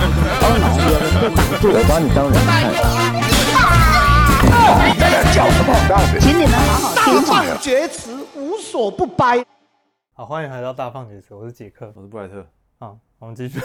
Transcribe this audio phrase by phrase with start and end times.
[0.00, 2.34] 我把你当人。
[2.46, 2.70] 看。
[5.34, 5.74] 叫什么？
[6.20, 7.42] 请你们好好听话。
[7.42, 9.44] 大放厥词，无所不掰。
[10.14, 12.46] 好，欢迎来到大放厥词，我是杰克，我是布莱特。
[12.78, 13.58] 好，我们继续。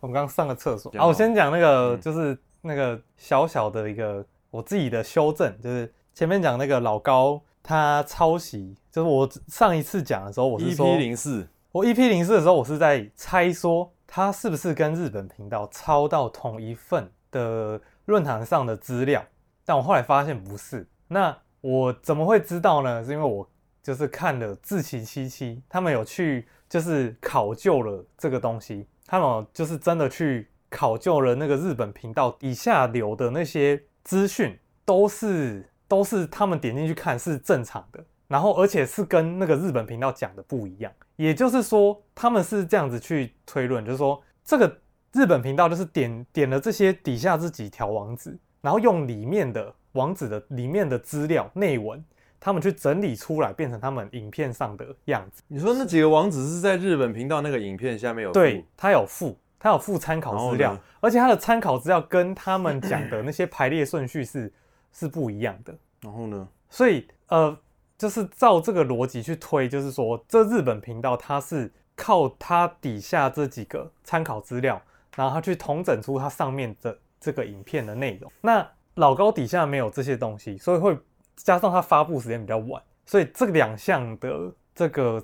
[0.00, 0.92] 我们刚刚上个厕所。
[0.96, 13.90] 好，我先讲那个，就是那个小小的一个我自己的修正，就是前面讲那个老高他抄袭，就是我上一次讲的时候，我是说 EP 零四，我 EP 零四的时候，我是在猜说。
[14.10, 19.22] 他是不是跟日本频道抄到同一份的论坛上的资料？
[19.66, 20.88] 但我后来发现不是。
[21.08, 23.04] 那我怎么会知道呢？
[23.04, 23.46] 是因为我
[23.82, 38.02] 就是看了志祺七七，他们有去就是考究了这个东西，他们就是真的去考究了那个日本频道以下流的那些资讯，都是都是他们点进去看是正常的。
[38.28, 44.70] 然后，而且是跟那个日本频道讲的不一样，也就是说，他们是这样子去推论，就是说，这个
[45.14, 52.04] 日本频道就是点点了这些底下这几条网址，然后用里面的网址的里面的资料内文，
[52.38, 55.42] 他们去整理出来，变成他们影片上的样子。
[55.48, 58.32] 你说那几个网址是在日本频道那个影片下面有？
[58.32, 64.52] 对，它有附，它有附参考资料，而且它的参考资料跟他们讲的那些 排列顺序是
[64.92, 65.74] 是不一样的。
[66.02, 66.46] 然后呢？
[66.68, 67.58] 所以呃。
[67.98, 74.80] 就是照这个逻辑去推，就是说，这日本频道它是靠它底下这几个参考资料，
[75.16, 78.30] 然后它去统整出它上面的这个影片的内容。
[78.40, 80.96] 那老高底下没有这些东西，所以会
[81.34, 85.20] 加上它发布时间比较晚，所以这两项的这个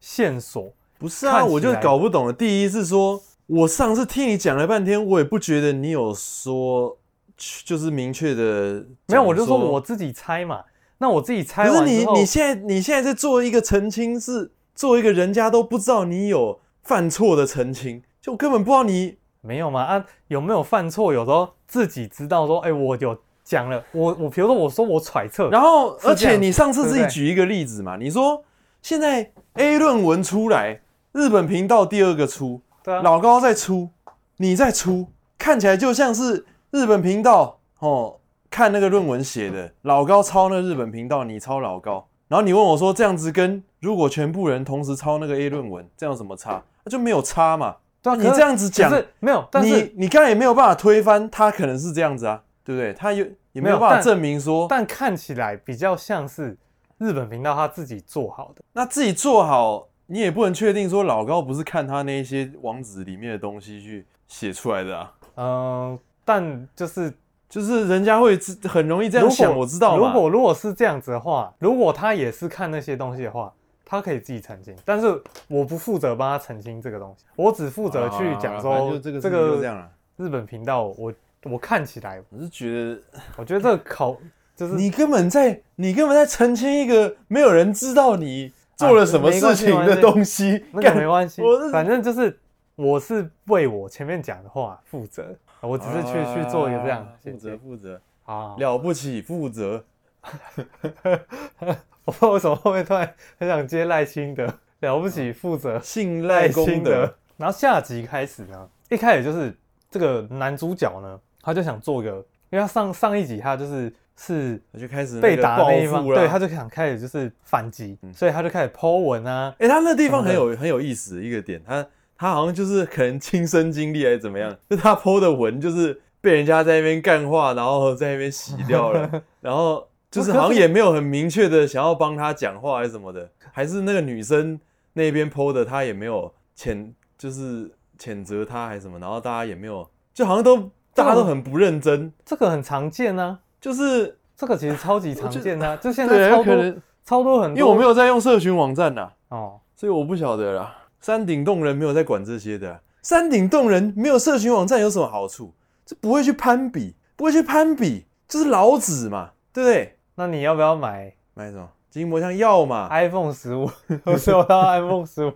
[0.00, 2.32] 线索不是啊，我就搞不懂了。
[2.32, 6.96] 第一是说，我上次听你讲了半天，我也不觉得你有说
[7.36, 10.64] 就是明确的，没有，我就说我自己猜嘛。
[10.98, 19.82] 那我自己猜完，可是你你现在你现在在做一个澄清，是做一个人家都不知道你有犯错的澄清，就根本不知道你没有吗？
[19.82, 21.12] 啊，有没有犯错？
[21.12, 28.42] 有时候自己知道说，哎、欸，我有讲了，我我比如说我说我揣测，然后而且你上次自己举一个例子嘛，你说
[28.80, 30.80] 现在 A 论文出来，
[31.12, 33.90] 日本频道第二个出，对啊，老高在出，
[34.38, 38.16] 你在出，看起来就像是日本频道哦。
[38.54, 46.62] 看那个论文写的，老高抄那个日本频道，你抄老高，然后你问我说，这样子跟如果全部人同时抄那个 A 论文，这样有什么差？
[46.84, 47.74] 那就没有差嘛。
[48.00, 52.92] 对啊，你这样子讲没有，但是你你刚才也没有办法推翻他可能是这样子啊，对不对？
[52.92, 56.56] 他有也没有办法证明说，但，但看起来比较像是
[56.98, 58.62] 日本频道他自己做好的。
[58.72, 65.12] 那自己做好，你也不能确定说老高不是看他那些网址里面的东西去写出来的啊。
[65.34, 67.12] 嗯、呃，但就是。
[67.54, 69.96] 就是人家会很容易这样想，我知道。
[69.96, 73.52] 如果如果是这样子的话，如果他也是看那些东西的话，
[73.84, 74.74] 他可以自己澄清。
[74.84, 75.06] 但是
[75.46, 81.12] 我不负责帮他澄清这个东西，我只负责去讲说这个这个日本频道，我
[81.44, 83.00] 我看起来我是觉得，
[83.36, 84.16] 我觉得这个考
[84.56, 92.36] 就是你根本在你根本在澄清一个没有人知道你做了什么事情的东西，那个没关系，反正就是
[92.76, 95.34] 我是为我前面讲的话负责。
[95.60, 99.82] 我只是去、啊、去做一个这样，负责负责啊，了不起负责。
[102.04, 104.46] 我不知道为什么后面突然很想接赖清德，
[104.80, 107.14] 了不起负责，信赖清德。
[107.38, 109.56] 然后下集开始呢，一开始就是
[109.90, 112.16] 这个男主角呢，他就想做一个，
[112.50, 119.54] 因为他上上一集他就是是就开始被打那一方，对，他就想开始就是反击，嗯、所以他就开始 po 文啊。
[119.60, 121.86] 哎、欸，他那地方很有很有意思的一个点，他。
[122.16, 129.10] 他好像就是可能亲身经历还是怎么样，就他 po 的文就是被人家在那边干话，然后在那边洗掉了，
[129.40, 134.58] 然后就是好像也没有很明确的想要帮他讲话还是什么的，还是那个女生
[134.92, 150.76] 那边 po 的，他也没有谴，就是谴责他还是什么，然后大家也没有，就好像都大家都很不认真，这个很常见啊，就是这个其实超级常见啊，就现在超多超多很多，因为我没有在用社群网站呐，哦，所以我不晓得啦。
[151.04, 152.80] 山顶洞人没有在管这些的、啊。
[153.02, 155.52] 山顶洞人没有社群网站有什么好处？
[155.84, 159.98] 这不会去攀比，不会去攀比，就是老子嘛，对不对？
[160.14, 161.68] 那你要不要买买什么？
[161.90, 163.70] 筋膜枪要嘛？iPhone 十五，
[164.06, 165.32] 我收到 iPhone 十五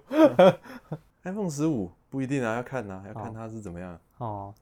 [1.25, 3.99] ，iPhone 十五不一定啊，要看呐、啊，要看它是怎么样。
[4.17, 4.55] 哦，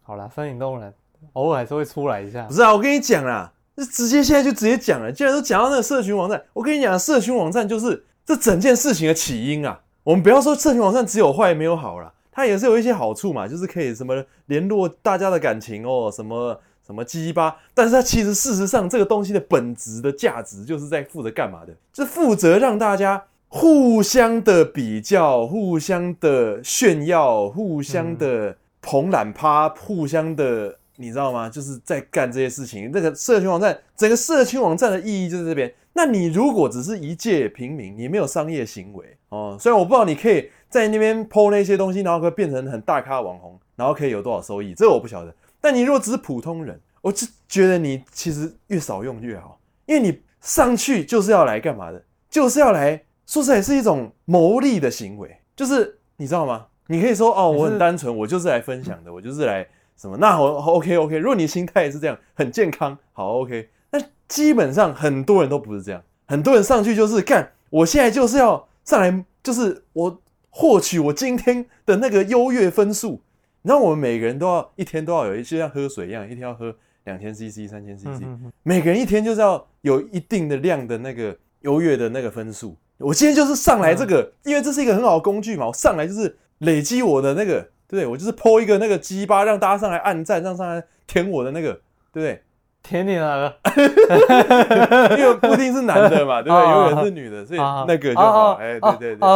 [0.00, 0.94] 好啦，山顶洞人
[1.34, 2.44] 偶尔还是会出来一下。
[2.44, 5.12] 不是啊，我跟你讲啦，就直接现在就直接讲了。
[5.12, 9.78] 既然都讲到那个社群网站，我跟你讲，社群网站就是这整件事情的起因啊。
[10.04, 17.56] 我们不要说社群网站只有坏没有好啦，它也是有一些好处嘛，就是可以什么联络大家的感情哦，什么什么鸡巴。
[17.72, 21.74] 但是它其实事实上这个东西的本质的价值就是在负责干嘛的？
[21.90, 31.48] 就是负责让大家互相的比较、互相的炫耀、互相的捧懒趴，互相的，你知道吗？
[31.48, 32.90] 就是在干这些事情。
[32.92, 35.72] 那个社群网站，整个社群网站的意义就是这边。
[35.96, 39.56] 那你如果只是一介平民，你没有商业行为哦。
[39.58, 45.34] 虽然我不知道你可以在那边 po 那些东西，然后可以变成很大咖网红，然后可以有多少收益，这我不晓得。
[45.60, 52.04] 但你如果只是普通人，我就觉得你其实越少用越好，因为你上去就是要来干嘛的？
[52.28, 56.66] 就是要来说实在是一种牟利的行为，就是你知道吗？
[56.88, 60.16] 你可以说哦，我很单纯，我就是来分享的，我就是来什么？
[60.18, 61.16] 那我 OK OK。
[61.16, 63.68] 如果你心态是这样，很健康，好 OK。
[63.94, 70.20] 那基本上很多人都不是这样，很多人上去就是干，我现在就是要上来，就是我
[70.50, 73.20] 获取我今天的那个优越分数。
[73.62, 76.74] 然后我们每个人都要一天都要有一些像喝水一样，一天要喝
[77.04, 78.24] 两千 CC、三千 CC，
[78.64, 81.36] 每个人一天就是要有一定的量的那个。
[81.64, 85.66] 优越的那个分数，我今天就是上来这个，因为这是一个很好的工具嘛。
[85.66, 88.06] 我上来就是累积我的那个，对不对？
[88.06, 91.72] 我就是 po 一个那个鸡巴，让大家上来按赞，让上来舔我的那个，
[92.12, 92.42] 对不对？
[92.84, 93.56] 舔你哪个？
[95.18, 96.70] 因为不一定是男的嘛， 对不对？
[96.70, 98.52] 永远是女的，所以那个就好。
[98.52, 99.28] 哎，对对对，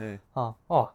[0.00, 0.88] 哎，啊，哦，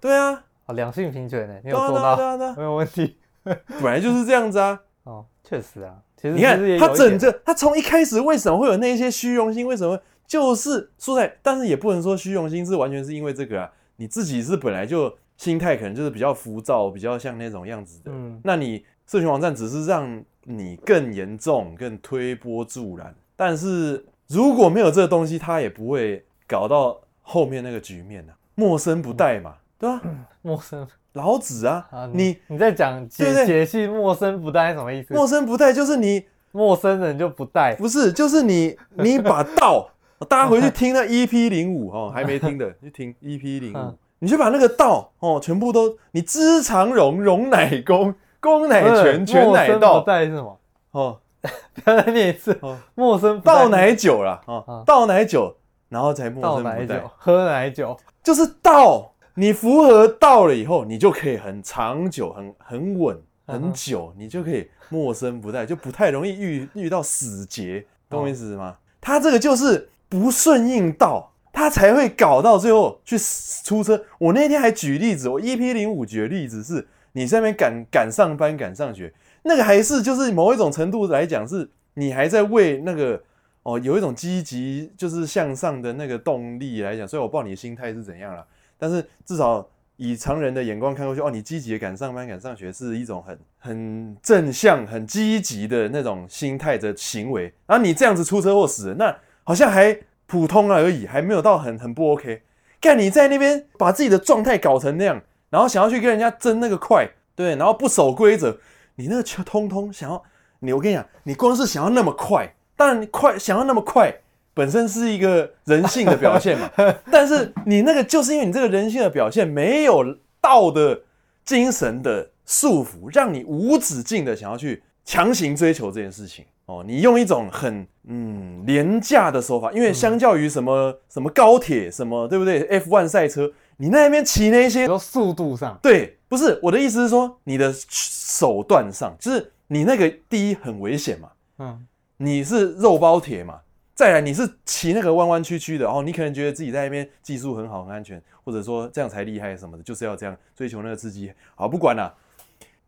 [0.00, 3.18] 对啊，两性平权呢，你有做到，没有问题。
[3.42, 4.80] 本来就是这样子啊。
[5.04, 5.96] 哦，确实啊。
[6.22, 9.66] 你看他整个，他从一开始为什么会有那些虚荣心？
[9.66, 11.36] 为什么就是说在？
[11.42, 13.70] 但是也不能说虚荣心是完全是因为这个啊。
[13.96, 18.10] 你自己是本来就心态可能就是比较浮躁，比较像那种样子的。
[18.10, 23.14] 嗯，那你社群网站只是让你更严重、更推波助澜。
[23.36, 28.32] 但是如果没有这个东西，他也不会搞到后面那个局面啊。
[28.54, 30.02] 陌生不带嘛，对吧？
[30.42, 30.86] 陌生。
[31.14, 35.14] 老子啊，啊你你，在讲解解析陌生不带什么意思？
[35.14, 39.88] 陌生不带就是你陌生人就不带，不是就是你你把道，
[40.28, 48.12] 大家回去听那 EP 零五哦，还没听的 去听 EP 零五，你就把那个道哦全部都你知常容容乃公，
[48.44, 50.00] 公奶全，全奶道。
[50.00, 50.60] 不带是什么？
[50.90, 51.18] 哦，
[51.82, 52.60] 再念一次。
[52.94, 55.56] 陌生倒奶酒啦，哦，倒奶酒，
[55.88, 57.02] 然后才陌生不带。
[57.16, 59.10] 喝奶酒就是倒。
[59.36, 68.76] 你符合道了以后，你就可以很长久、很很稳、很久，你就可以陌生不带，就不太容易遇遇到死结，懂我意思吗？
[69.00, 73.16] 他这个就是不顺应道，他才会搞到最后去
[73.64, 74.00] 出车。
[74.20, 79.12] 我那天还举例子，我 EP 零五举的例子是，你在那边赶赶上班、赶上学，
[79.42, 83.20] 那个还是就是某一种程度来讲，是你还在为那个
[83.62, 88.46] 哦有一种积极就是向上的那个动力来讲，所以我不知道你的心态是怎样了。
[88.76, 89.66] 但是至少
[89.96, 97.44] 以常人的眼光看过去，哦，你积极的赶上班、赶上学是一种很很正向、很积极的那种心态的行为。
[97.66, 99.96] 然后你这样子出车祸死了，那好像还
[100.26, 102.42] 普通而已，还没有到很很不 OK。
[102.80, 105.22] 看你在那边把自己的状态搞成那样，
[105.54, 108.58] 然后想要去跟人家争那个快，对，然后不守规则，
[108.96, 110.20] 你那个就通通想要
[110.58, 114.12] 你，我跟你讲，你光是想要那么快，当然快想要那么快。
[114.52, 116.68] 本身是一个人性的表现嘛，
[117.08, 120.04] 但是你那个就是因为你这个人性的表现没有
[120.40, 121.00] 道德
[121.44, 126.82] 精神的束缚，让你无止境的想要去强行追求这件事情哦。
[126.84, 141.86] 你用一种很嗯廉价的手法，因为相较于什么什么高铁什么对不对？F1 赛车，你那边骑那些速度上，对，不是我的意思是说你的手段上，就是你那个第一很危险嘛，嗯，
[142.18, 143.60] 你是肉包铁嘛。
[143.96, 151.32] 再来，你是骑那个弯弯曲曲的哦，你可能觉得自己在那边技术很好、很安全，或者说这样才厉害什么的，就是要这样追求那个刺激。
[151.54, 152.12] 好，不管了，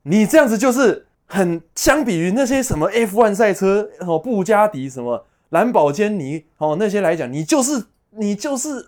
[0.02, 8.84] 你这样子就是很相比于那些什么 F1 赛车哦，布加迪什么蓝宝坚尼哦那些来讲，你就是你就是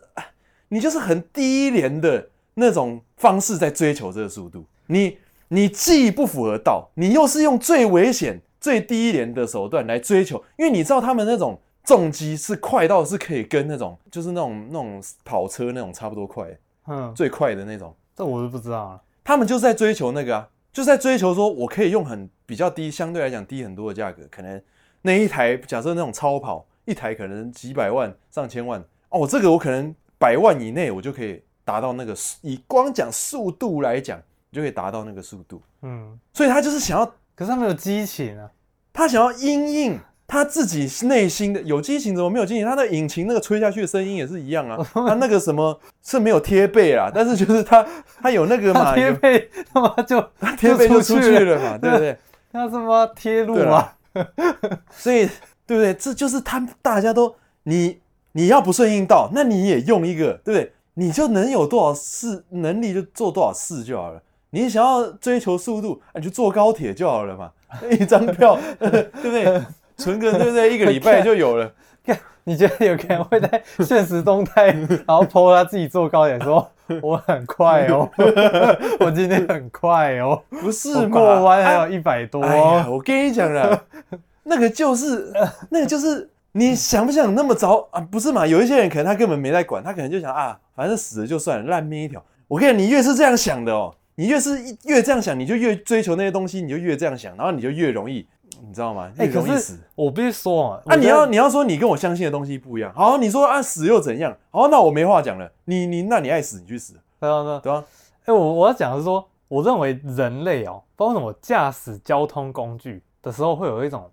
[0.68, 4.64] 你就是很低廉的那种方式在追求这个速度。
[4.86, 11.60] 你你既不符合道，你又是用最危险、最低廉的手段来追求，因为你知道他们那种。
[11.84, 16.46] 重击是快到是可以跟那种就是那种那种跑车那种差不多快，
[16.86, 17.94] 嗯，最快的那种。
[18.14, 19.00] 这我都不知道啊。
[19.24, 24.60] 他们就是在追求那个啊，就是在追求说，我可以用很比较低，相对来讲低很多的价格，可能
[25.00, 34.20] 那一台假设那种超跑一台可能几百万上千万哦，这个我可能百万以内我就可以达到那个，以光讲速度来讲，
[34.50, 35.62] 你就可以达到那个速度。
[35.82, 38.50] 嗯，所以他就是想要，可是他没有激情啊，
[38.92, 39.98] 他想要因应。
[40.30, 42.62] 他自己内心的有激情，怎么没有激情？
[42.62, 44.76] 他的引擎那个吹下去的声音也是一样啊。
[44.92, 47.82] 他那个什么是没有贴背啊，但是就是他
[48.20, 50.20] 他有那个嘛，贴背他妈就
[50.58, 52.18] 贴背就出去了嘛，对不对？
[52.52, 53.96] 他什么贴路啊？
[54.90, 55.26] 所以
[55.66, 55.94] 对不对？
[55.94, 57.98] 这就是他大家都你
[58.32, 60.72] 你要不顺应道，那你也用一个对不对？
[60.94, 64.20] 你就能有多少事能力就做多少事就好了。
[64.50, 67.50] 你想要追求速度，你就坐高铁就好了嘛，
[67.90, 69.62] 一张票，对不对？
[69.96, 70.74] 存个对不对？
[70.74, 71.72] 一个礼拜就有了。
[72.44, 74.68] 你觉得有可能会在现实动态，
[75.06, 76.66] 然后 po 他自己坐高铁说
[77.02, 78.08] 我很快哦，
[79.00, 82.42] 我今天很快哦，不是过弯还有一百多。
[82.42, 83.84] 哎，我跟你讲了，
[84.44, 85.30] 那个就是
[85.68, 88.00] 那个就是你想不想那么早啊？
[88.00, 88.46] 不是嘛？
[88.46, 92.22] 有一些人可能他根本没在管，他可能就想啊，反正死了就算了，烂命一条。
[92.48, 98.26] 我跟你讲，你越是这样想的哦，你越是越这样想，你就越追求那些东西，你就越这样想，然后你就越容易。
[98.66, 99.08] 你知道吗？
[99.16, 104.36] 哎、欸，可是我必须说啊，啊，你要你要说你跟我相信的东西不一样，好，你说啊死又怎样？
[104.50, 105.48] 好，那我没话讲了。
[105.64, 107.60] 你你那你爱死你去死，对啊对啊。
[107.62, 107.84] 对啊。
[108.24, 114.10] 哎，我我要讲的是说，我认为人类哦，包括什么驾驶交通工具的时候，会有一种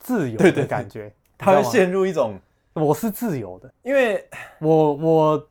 [0.00, 2.38] 自由的感觉，他会陷入一种
[2.74, 4.28] 我是自由的，因为
[4.58, 5.48] 我我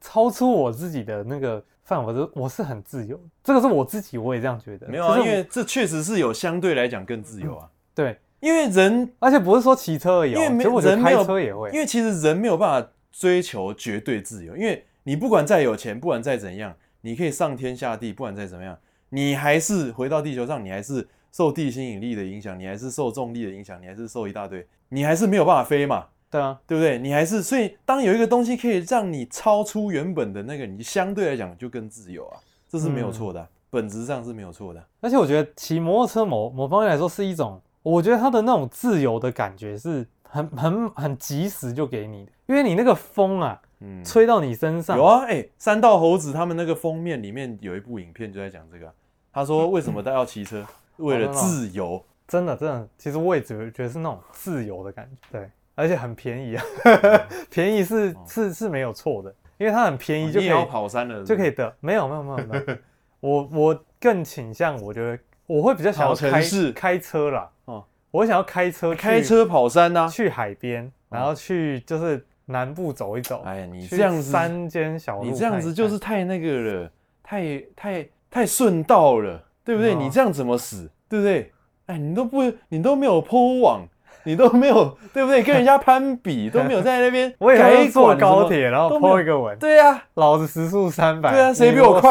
[0.00, 1.62] 超出我自己的那个。
[1.88, 4.88] 范围是我是很自由，这个是我自己，我也这样觉得。
[4.88, 7.70] 没有啊，因为这确实是有相对来讲更自由啊。
[7.94, 11.70] 对，因为人，而且不是说骑车而已，因为没有人开车也会。
[11.70, 18.76] 因为其实人没有办法追求绝对自由，因为你不管再有钱，不管再怎样，你可以上天下地，不管再怎么样，
[19.10, 26.06] 你还是回到地球上，你还是受地心引力的影响，你还是受重力的影响，你还是受一大堆，你还是没有办法飞嘛。
[26.28, 26.98] 对啊，对不对？
[26.98, 32.36] 你还是所以，当有一个东西可以让你超出原本的那个，你相对来讲就更自由啊，
[32.68, 34.84] 这是没有错的，嗯、本质上是没有错的。
[35.00, 44.96] 而且我觉得骑摩托车某某方面来说是一种，我觉得它的那种自由的感觉是很很很及时就给你的，因为你那个风啊，嗯，吹到你身上。
[44.96, 48.92] 有啊，哎、欸，山道猴子他们那个封面里面有一部影片就在讲这个，
[49.32, 50.66] 他说为什么 他要骑车？
[50.98, 52.04] 为了自由。
[52.28, 55.50] 真的真的，其实我也觉得觉得是那种自由的感觉，对。
[55.76, 56.64] 而且很便宜啊，
[57.50, 61.70] 便宜是是是没有错的，因为它很便宜就可以跑山了，就可以得。
[61.80, 62.78] 没有没有没有没有，
[63.20, 66.42] 我我更倾向，我觉得我会比较想要开
[66.74, 67.50] 开车啦。
[67.66, 73.42] 哦，我想要开车开车跑山呐，去海边，然后去就是南部走一走。
[73.44, 76.90] 哎呀，你这样子山间小路，你这样子就是太那个了，
[77.22, 79.94] 太太太顺道了，对不对？
[79.94, 81.52] 你这样怎么死，对不对？
[81.86, 83.86] 哎，你都不你都没有 po 网。
[84.28, 85.40] 你都没有对不对？
[85.40, 89.56] 跟人家攀比都没有在那边， 我也会坐高铁，然后 po 一个文。
[89.56, 91.30] 对呀、啊，老子时速三百。
[91.30, 92.10] 对啊，谁比我快？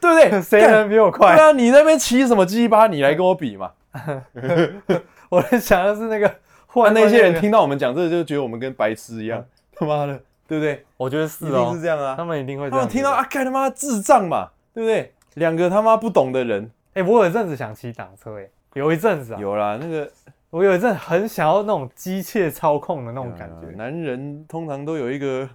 [0.00, 0.38] 对不对？
[0.40, 1.34] 谁能比我快？
[1.34, 2.86] 对啊，你那边骑什么鸡巴？
[2.86, 3.72] 你来跟我比嘛！
[5.28, 6.32] 我在想的是那个，
[6.68, 9.44] 换那些人听到我们讲这个，就觉得我们跟白痴一样。
[9.74, 10.84] 他妈的，对不对？
[10.96, 12.14] 我觉得是哦，一定是这样啊。
[12.16, 12.70] 他们一定会。
[12.70, 15.12] 他们听到啊，干他妈智障嘛，对不对？
[15.34, 16.70] 两个他妈不懂的人。
[16.96, 19.40] 哎，我有一阵子想骑挡车，哎，有一阵子啊。
[19.40, 20.10] 有啦，那个。
[20.48, 23.66] 我有一阵很想要那种机械操控的那种感觉。
[23.76, 25.46] 男人通常都有一个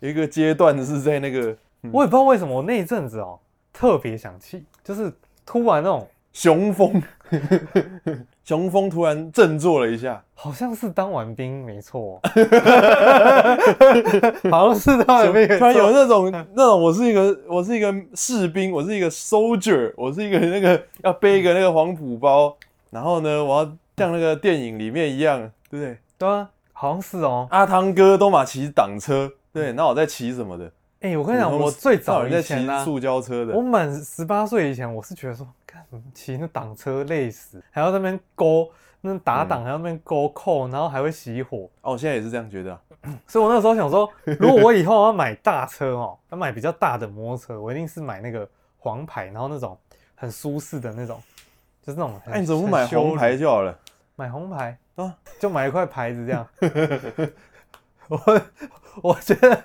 [0.00, 1.56] 有一个阶段是在那个，
[1.92, 3.38] 我也不知道为什么我那一阵子哦
[3.72, 5.10] 特别想骑，就是
[5.46, 7.00] 突然那种雄风，
[8.44, 12.20] 雄风突然振作了一下，好像是当完兵没错，
[14.50, 22.56] 好像是当完兵，突然有那种那种我是一个我是一个士兵，我是一个 soldier，我是一个那个要背一个那个黄埔包，
[22.90, 23.72] 然后呢我要。
[23.96, 25.38] 像那个电影里面一样，
[25.70, 25.96] 对不对？
[26.18, 27.46] 对啊，好像是哦。
[27.52, 30.68] 阿汤哥都马骑挡车，对，那我在骑什么的？
[31.04, 33.54] 哎、欸，我跟你讲，我最早以前呢塑胶车的。
[33.54, 35.84] 我满十八岁以前，我是觉得说，干
[36.14, 38.70] 骑那挡车累死，还要在那边勾，
[39.02, 41.68] 那打挡还要那边勾扣，然后还会熄火。
[41.82, 42.80] 哦，我现在也是这样觉得、啊。
[43.28, 49.78] 所以我那时候想说，如果我以后要买大车哦，要买比较大的摩托车，我一定是买那个黄牌，然后那种
[50.14, 51.20] 很舒适的那种。
[51.82, 53.78] 就是那种，哎，你怎么不买红牌就好了？
[54.16, 56.48] 买红牌啊，就买一块牌子这样。
[58.08, 58.40] 我
[59.02, 59.64] 我觉得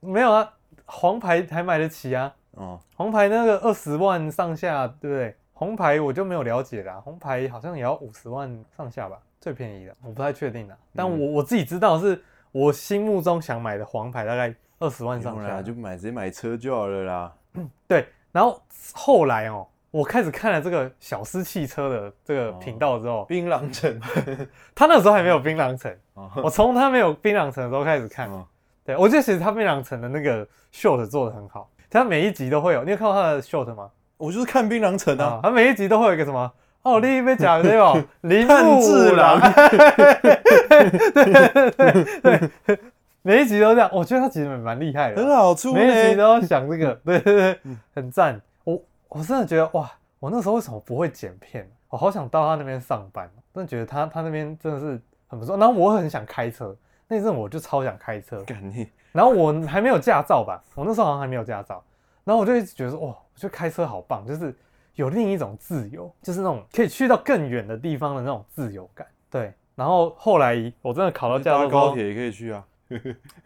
[0.00, 0.52] 没有啊，
[0.84, 2.34] 黄牌还买得起啊。
[2.52, 5.36] 哦，红牌那个二十万上下，对不对？
[5.52, 10.76] 红牌我就没有了解啦，红牌好像也要五十万上下吧，最便宜的，我不太确定啦。
[10.94, 12.20] 但我我自己知道，是
[12.52, 17.32] 我心目中想买的黄牌大概二十万上下，就买直接买车就好了啦。
[17.86, 18.60] 对，然后
[18.92, 19.66] 后来哦。
[19.92, 24.00] 我开始看了这个小狮汽车的这个频道之后，槟榔城，
[24.72, 25.92] 他那时候还没有槟榔城，
[26.44, 28.30] 我从他没有槟榔城的时候开始看，
[28.94, 33.90] 对，我觉得其实他槟榔城的那个 short 做的很好，他每一集都会有，你有看过他的 short 吗？
[34.16, 37.94] 我就是看槟榔城啊，他每一集都会有一个什么哦，另一杯假的对吧？
[38.22, 40.90] 铃木治郎，对
[42.20, 42.78] 对对，
[43.22, 47.58] 每一集都这样，我觉得他其实蛮厉害的，很好出，每一集都要想这个， 对对对，
[47.94, 48.40] 很赞。
[48.64, 51.68] 我真的觉得哇，我那时候为什么不会剪片？
[51.88, 55.56] 我好想到他那边上班，真的觉得他他那边真的是很不错。
[55.56, 56.72] 然后我很想开车，
[57.10, 58.44] 那阵我就超想开车。
[59.10, 60.62] 然后我还没有驾照吧？
[60.76, 61.82] 我那时候好像还没有驾照。
[62.22, 64.54] 然后我就一直觉得说，哇，我觉得开车好棒，就是
[64.94, 69.04] 有另一种自由，就是那种可以去到更远的地方的那种自由感。
[69.28, 72.64] 对，然后后来我真的考到驾照，高铁也可以去啊，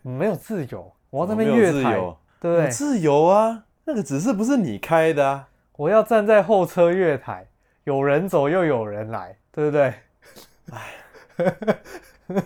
[0.03, 1.95] 没有自由，我要在那边越台，
[2.41, 2.69] 对不对？
[2.69, 7.47] 自由啊，那个只是不是你开的啊，我要站在后车月台，
[7.85, 9.95] 有人走又有人来，对不对？
[10.73, 10.95] 哎，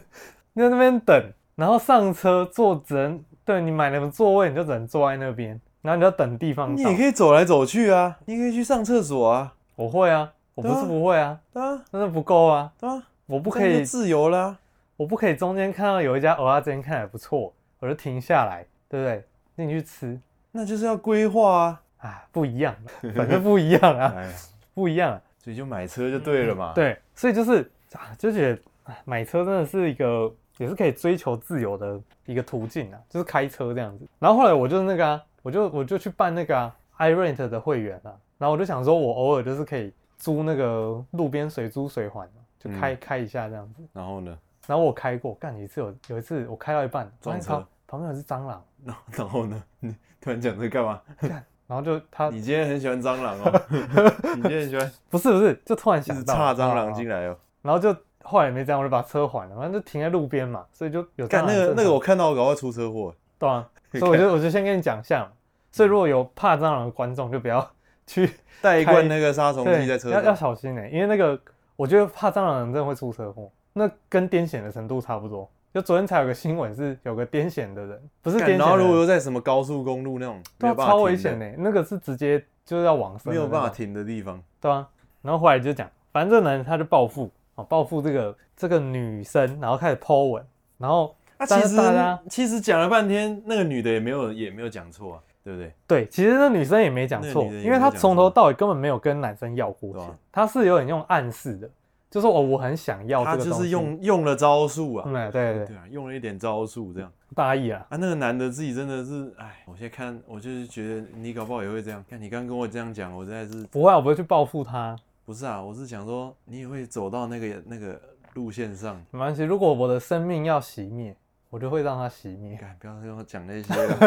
[0.63, 5.61] 在那边等，然后上车坐只能，对你买了座位，你就只能坐在那边。
[5.81, 9.55] 然后你要等地方，你也可以走来走去啊，你可以去上厕所啊。
[9.77, 14.57] 我会啊，我不是不会啊，对啊，但是不够啊，对啊，我不可以自由啦，
[14.97, 19.25] 我不可以中间看到有一家蚵仔煎看起来不错，我就停下来，对不对？
[19.57, 20.19] 进去吃，
[20.51, 22.75] 那就是要规划啊，啊，不一样，
[23.15, 24.15] 反正不一样啊，
[24.75, 26.73] 不一样啊，所以就买车就对了嘛。
[26.75, 34.07] 对，所以就是啊，就觉得买车真的是一个，也是可以追求自由的一个途径啊，就是开车这样子。
[34.19, 35.25] 然后后来我就是那个啊。
[35.41, 43.83] 我就我就去办那个、啊、iRent 的会员啊，然后我就想说，我偶尔就是可以租那个路边水租水环，就开、嗯、开一下这样子。
[43.93, 44.37] 然后呢？
[44.67, 48.63] 然后我开过，干一次有有一次我开到一半撞车，旁边有只蟑螂。
[48.85, 49.63] 然 后然后呢？
[49.79, 51.01] 你突然讲这干嘛？
[51.21, 53.63] 然后就他， 你今天很喜欢蟑螂哦？
[54.37, 54.93] 你今天很喜欢？
[55.09, 57.37] 不是不是，就突然想到插蟑螂进来哦。
[57.63, 57.97] 然后就
[58.29, 61.47] 后来没这样，我就把车还了，反正就停在路边嘛，所以就有蟑螂。
[61.47, 63.15] 干那个那个，我看到我赶快出车祸。
[63.39, 63.67] 对啊，
[63.99, 65.31] 所以我就我就先跟你讲一下。
[65.71, 67.69] 所以如果有怕蟑螂的观众，就不要
[68.07, 68.31] 去
[68.61, 71.39] 带一罐那个杀虫剂在车上，要要小心呢、欸，因为那个
[71.77, 75.49] 我觉得怕蟑螂的人真的会出车祸，那跟癫痫的程度差不多。
[75.73, 84.89] 就昨天才有个新闻是有个癫痫的人，不是癫痫，然后如果又在什么高速公路那种，对，超危险呢、欸，那个是直接就是要往生，没有办法停的地方，对啊。
[85.21, 90.47] 然后后来就讲，反正这个男人他就报复啊，报复这个这个女生，然后开始 po 文，
[90.79, 95.21] 然后啊，其实大家其实讲了半天，那个女的也没有也没有讲错啊。
[95.45, 95.73] 对不对？
[95.87, 101.71] 对，其实那女生也没讲错，因为她从头到尾根本没有跟男生要过钱，她是有点用暗示的，
[102.11, 107.87] 就说哦，我很想要她就是用用了招数啊，对对对，对啊，用了一点招数这样，大意啊。
[107.89, 112.05] 啊，那个男的自己真的是，哎，我现在看，我就是觉得你搞不好也会这样。
[112.11, 114.95] 看你刚跟我这样讲，我实在是不会，我不会去报复他。
[115.29, 118.01] 不是啊，我是想说你也会走到那个那个
[118.33, 118.99] 路线上。
[119.11, 121.15] 没关系，如果我的生命要熄灭。
[121.51, 122.59] 我就会让它熄灭。
[122.81, 123.99] 不要跟我讲那些 了。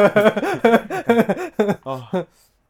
[1.83, 2.01] 哦，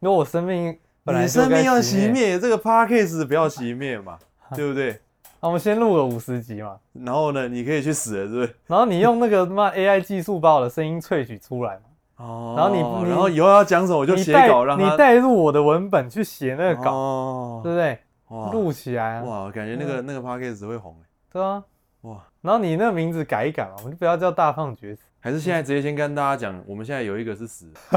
[0.00, 4.18] 为我生命本来你生命要熄灭，这个 podcast 不要熄灭嘛，
[4.54, 5.00] 对不对？
[5.40, 6.76] 那我们先录了五十集嘛。
[6.92, 8.54] 然后呢，你可以去死了，是不是？
[8.66, 11.80] 然后你用那个什么 AI 技术把我的声音萃取出来嘛。
[12.24, 12.54] 哦。
[12.56, 17.98] 然后你，然后以后要讲什么，我就写稿让他，你带入我的文本去写那个稿，对不对？
[18.32, 19.22] 哇，录起来啊！
[19.24, 20.96] 哇，感觉那个那个 podcast 会红。
[21.30, 21.62] 对啊。
[22.02, 27.70] 哇，然后你那个名字改一改嘛，我们就不要叫大放厥词，还是现在直接先跟大家讲，我们现在有一个是死，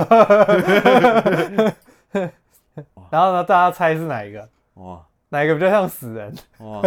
[3.10, 4.48] 然后呢，大家猜是哪一个？
[4.76, 6.36] 哇，哪一个比较像死人？
[6.60, 6.82] 哇，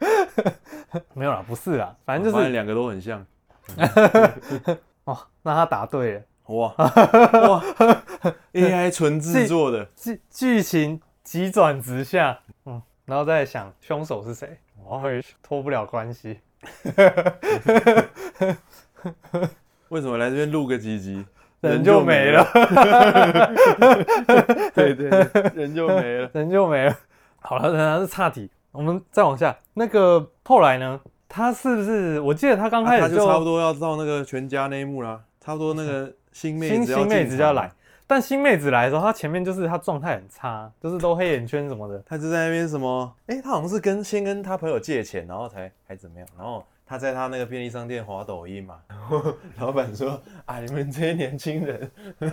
[1.14, 3.24] 没有啦，不是啦，反正就是两个都很像。
[5.04, 6.74] 哦，那他答对了，哇。
[6.76, 7.64] 哇
[8.52, 9.86] ，AI 纯制作的。
[9.96, 12.45] 剧剧情急转直下，嗯，
[13.06, 14.58] 然后再想凶手是谁。
[14.84, 16.38] 我会脱不了关系，
[19.88, 21.24] 为什么来这边录个几集，
[21.60, 22.44] 人就没了？
[24.74, 25.08] 对对，
[25.54, 26.96] 人就没了，人就没了。
[27.40, 29.56] 好了，那是岔题，我们再往下。
[29.74, 31.00] 那个后来呢？
[31.28, 32.20] 他是不是？
[32.20, 37.72] 我记得他刚开始就，就差不多要到那个全家那一幕啦，差不多那个新妹子新妹子就要来。
[38.06, 42.00] 但新妹子来的时候，她前面就是她状态很差，就是都黑眼圈什么的。
[42.06, 43.12] 她就在那边什么？
[43.26, 46.28] 哎、欸，她好像是跟先跟她朋友借钱，然后才还怎么样？
[46.38, 48.76] 然后她在她那个便利商店滑抖音嘛。
[48.88, 51.90] 然后老板说：“啊，你们这些年轻人，
[52.20, 52.30] 哎、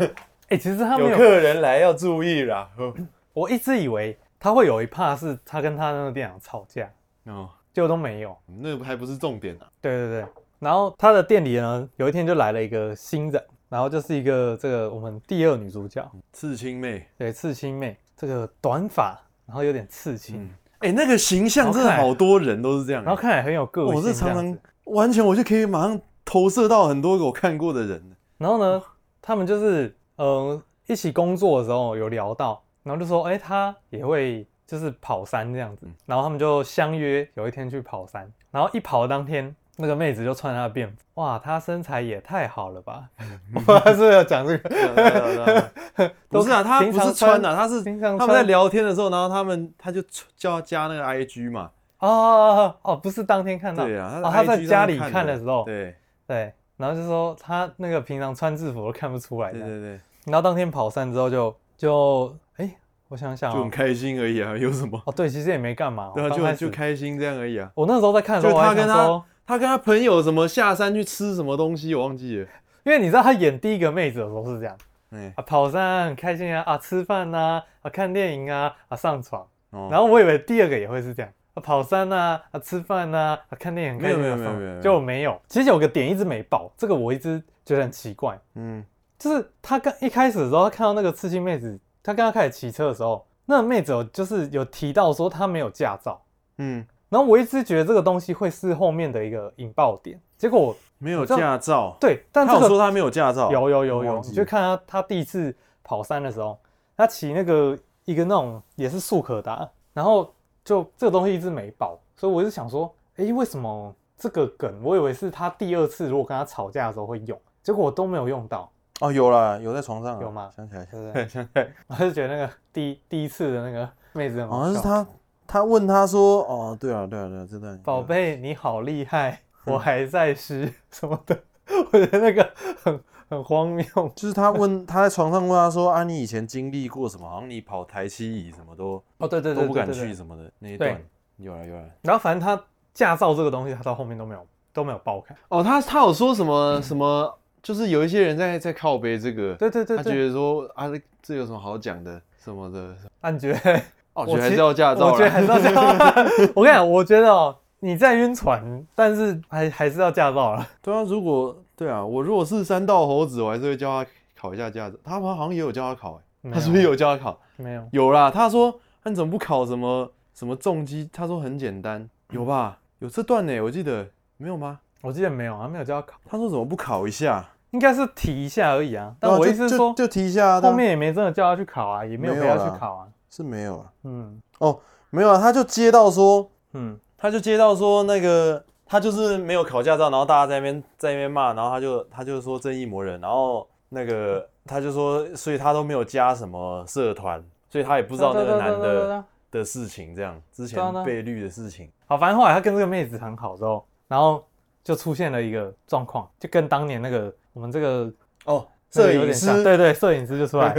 [0.49, 2.69] 欸，其实他们有客人来要注意啦。
[3.33, 6.87] ”我一直以为他会有一怕是他跟他那个店长吵架，
[7.25, 8.37] 哦，结果都没有。
[8.45, 9.65] 那还不是重点啊。
[9.81, 10.25] 对对对。
[10.59, 13.43] 然后他的店里呢，有一天就来了一个新人。
[13.73, 16.07] 然后就是一个这个我们第二女主角。
[16.31, 28.15] 刺青妹，对，刺青妹，这个短发，然后有点刺青，哎、嗯，那个形象真的好多人都是这样，然后看起来很有个性，我是常常完全我就可以马上投射到很多个我看过的人。
[28.37, 28.83] 然后呢，
[29.19, 39.55] 他们就是呃一起工作的时候有聊到，然后就说，哎，他也会就是跑山这样子，然后他们就相约有一天去跑山，然后一跑的当天。
[39.77, 43.09] 那个妹子就穿她的便服，哇，她身材也太好了吧！
[43.67, 45.71] 我还是要讲这个，
[46.29, 50.01] 不是啊，她不是穿的，她是他们在聊天的时候，然后他们他就
[50.35, 51.69] 叫她加那个 IG 嘛。
[51.99, 55.95] 哦哦，不是当天看到，对啊，他在家里看的时候，对
[56.27, 59.99] 对，然后就说他那个平常穿制服都看不出来，对对对。
[60.25, 62.69] 然后当天跑山之后就就哎
[63.07, 65.01] 我想想、哦，就很开心而已啊，有什么？
[65.05, 66.11] 哦，对，其实也没干嘛。
[66.13, 67.71] 对就就开心这样而已啊。
[67.73, 72.47] 我那时候在看的时候，就他跟他我还想说，他跟他朋友什么下山去吃什么东西，我忘记了。
[72.83, 74.77] 因为你知道他演第一个妹子的时候是这样，
[75.11, 79.41] 哎，啊，跑山很开心啊，啊，吃饭呐、啊，啊，看电影啊，啊，上床。
[79.71, 84.21] 哦然后我以为第二个也会是这样，啊，跑山呐，啊，吃饭呐，啊，看电影很开心啊。
[84.21, 85.41] 没有没有没有没有就没有。
[85.47, 88.39] 其实有个点一直没爆，这个我一直觉得很奇怪。
[88.55, 88.83] 嗯，
[89.17, 96.21] 就是他刚一开始的时候，他看到那个刺青妹子，他刚刚开始骑车的时候，那个妹子有就是有提到说她没有驾照，
[96.57, 101.95] 嗯，然后我一直觉得这个东西会是后面的一个引爆点，结果没有驾照。
[101.99, 103.51] 对，但这个他有说他没有驾照。
[103.51, 106.57] 有有有有，你就看他他第一次跑山的时候，
[106.97, 110.33] 他骑那个一个那种也是速可达，然后
[110.65, 114.81] 就这个东西一直没爆，所以我就想说，诶，为什么这个梗？
[114.83, 118.71] 我以为是他第二次如果跟他吵架的时候会用，结果我都没有用到，
[119.01, 120.19] 哦，有了，有在床上。
[120.19, 120.49] 有吗？
[120.55, 121.27] 想起来，对不对？
[121.27, 125.05] 想起来，我就觉得那个第一第一次的那个妹子很好好像是他，
[125.47, 127.77] 他问他说，哦，对啊，对啊，对啊，这段。
[127.79, 131.43] 宝贝你好厉害，我还在湿什么的，
[131.91, 132.53] 我觉得那个
[132.83, 133.85] 很很荒谬。
[134.15, 137.29] 就是他问 他在床上问他说啊，你以前经历过什么？
[137.29, 141.85] 好像你跑台七乙什么都哦，对对对，都不敢去什么的那一段对，有了有了。
[142.01, 142.61] 然后反正他
[142.93, 145.35] 驾照这个东西，他到后面都没有都没有爆开。
[145.49, 147.37] 哦，他他有说什么什么？
[147.61, 152.93] 就是有一些人在在靠背这个，对对对他对，觉得说啊，这这有什么好讲的什么的？
[153.21, 153.81] 按觉得
[154.13, 156.23] 哦，我觉得还是要驾照啦，我觉得还是要驾照。
[156.55, 160.67] 我跟你讲，我觉得哦，你在晕船，但是还还是要驾照了。
[160.81, 164.95] 对啊，如果对啊，我如果是三道猴子，我还是会叫他考一下驾照。
[165.03, 167.39] 他好像也有叫他考、欸，他是不是有叫他考？
[167.57, 168.29] 没有，有啦。
[168.29, 171.09] 他说他怎么不考什么什么重机？
[171.11, 172.77] 他说很简单，有吧？
[172.99, 174.79] 有这段呢、欸，我记得没有吗？
[175.01, 177.43] 我记得没有，他没有叫他考，他说怎么不考一下？
[177.71, 179.15] 应该是提一下而已啊。
[179.19, 183.07] 但我意思是说，就就就提一下啊，后面也没真的叫他去考啊，也没有陪他去考啊。
[183.35, 183.91] 是没有啊。
[184.03, 201.89] 嗯哦，没有啊，他就接到说，嗯，他就接到说那个他就是没有考驾照，然后大家在那边在那边骂，然后他就他就说正义魔人，然后那个他就说，所以他都没有加什么社团，所以他也不知道那个男的的事情，这样之前被绿的事情。
[202.05, 204.45] 好，反正后来他跟这个妹子很好之后，然后
[204.83, 208.13] 就出现了一个状况，就跟当年那个我们这个
[208.45, 210.75] 哦，摄影师，对对，摄影师就出来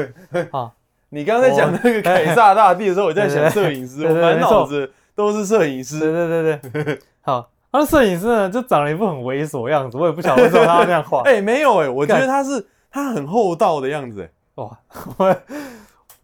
[0.52, 0.72] 啊。
[1.14, 6.00] 你刚刚在讲那个凯撒大帝的时候，我在想摄影师，我满脑子都是摄影师。
[6.00, 11.22] 对对对对， 好，那摄影师呢，就长了一副很猥琐的样子，我也不晓得为什么他要这样画。
[11.30, 14.30] 哎，没有哎，我觉得他是他很厚道的样子哎。
[14.56, 14.78] 哇，
[15.16, 15.36] 我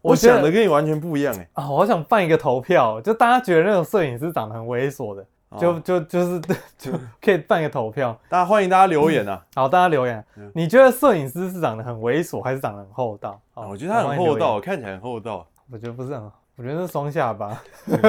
[0.11, 1.47] 我想的跟你完全不一样哎。
[1.53, 5.25] 啊，我好想办一个投票，就大家觉得那种摄影师长得很猥琐的，
[5.59, 6.39] 就就就是
[6.77, 8.17] 就可以办一个投票。
[8.29, 9.43] 大家欢迎大家留言啊！
[9.55, 13.39] 好，大家留言，你觉得摄影师是长得很猥琐，还是长得很厚道？
[13.53, 15.45] 我觉得他很厚道，看起来很厚道。
[15.71, 17.61] 我觉得不是很好，我觉得是双下巴。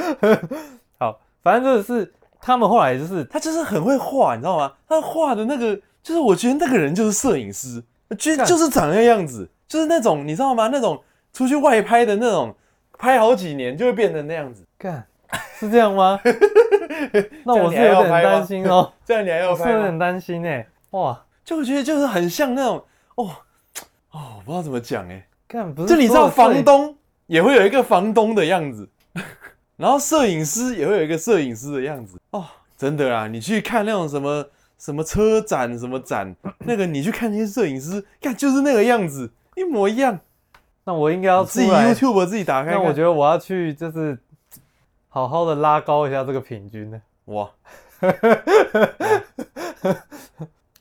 [0.98, 4.72] 好，反正就是他们后来就是他就是很会画，你知道吗？
[4.88, 10.68] 他画的那个，就是我觉得那个人就是摄影师，我觉得就是长那个样子，就是那种你知道吗？
[10.72, 12.54] 那种出去外拍的那种，
[12.98, 14.66] 拍好几年就会变成那样子。
[14.78, 15.06] 干，
[15.58, 16.20] 是这样吗？
[17.44, 18.92] 那我是有点担心哦。
[19.04, 19.64] 这样你还要拍？
[19.64, 20.66] 是有点担心哎。
[20.90, 22.84] 哇，就我觉得就是很像那种
[23.16, 23.30] 哦
[24.10, 25.26] 哦，我不知道怎么讲哎。
[25.48, 28.88] 看，不是就你知道房东也会有一个房东的样子。
[29.76, 32.46] 然后摄影师也会有一个摄影师的样子哦，
[32.78, 33.26] 真的啦！
[33.26, 34.44] 你去看那种什么
[34.78, 36.34] 什么车展、什么展，
[36.64, 40.18] 那个你去看那些摄影师，看就是那个样子，一模一样。
[40.84, 42.70] 那我应该要自己 YouTube 自己打开。
[42.70, 44.18] 那我觉得我要去就是
[45.16, 47.00] 好好的拉高一下这个平均呢。
[47.24, 47.50] 哇！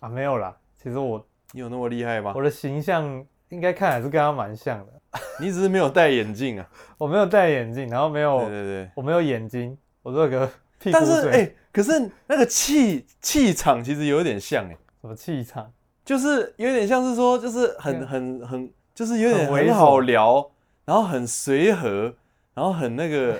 [0.01, 2.33] 啊，没有啦，其实我你有那么厉害吗？
[2.35, 4.91] 我的形象应该看还是跟他蛮像的。
[5.39, 6.69] 你只是没有戴眼镜啊！
[6.99, 10.45] 我没有戴眼镜，然后没有，对对对，我没有眼睛，我这个
[10.79, 10.97] 屁股。
[10.99, 15.71] 但是哎、欸，可是那个气气场其实有点像哎、欸，什么气场？
[16.03, 20.51] 就是有点像是说，就是很很很，就是有点很好聊，
[20.83, 22.13] 然后很随和，
[22.53, 23.39] 然后很那个，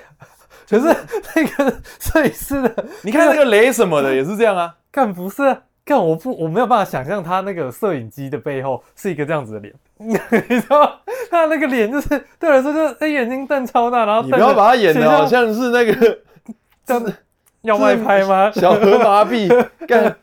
[0.70, 0.96] 可是
[1.36, 4.76] 那个摄影师的，你看那个雷什么的也是这样啊？
[4.92, 5.62] 干不是、啊？
[5.84, 10.92] 干我不我没有办法想象他那个摄影机的背后是一个这样子的脸， 你知道吗？
[11.30, 12.08] 他那个脸就是
[12.40, 16.20] 对我来说就是他眼睛瞪超大，然后你不要把他演的好像是那个
[16.84, 17.14] 这样子
[17.62, 18.50] 要外拍吗？
[18.56, 19.48] 小河麻痹
[19.88, 20.16] 干，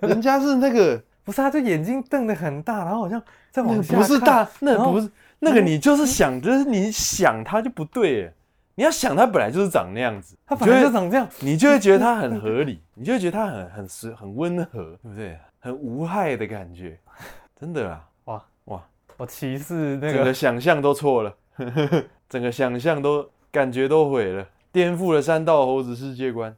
[0.00, 5.08] 人家是那个不是，他就眼睛瞪得很大，然后好像在往下，不是大，那后不是
[5.44, 8.32] 那个你就是想，就是你想它就不对，
[8.74, 15.10] 你要想它本来就是长那样子，它本来就长这样，你就会觉得它很合理，你就会觉得它很很实很温和，对。
[15.10, 15.38] 不对？
[15.60, 16.98] 很无害的感觉，
[17.58, 18.04] 真的啊。
[18.24, 18.44] 哇。
[18.64, 18.82] 哇，
[19.16, 21.34] 我歧视那整个个，想象都错了，
[22.28, 26.54] 整个想象都感觉都毁了，颠覆了三道猴子世界观。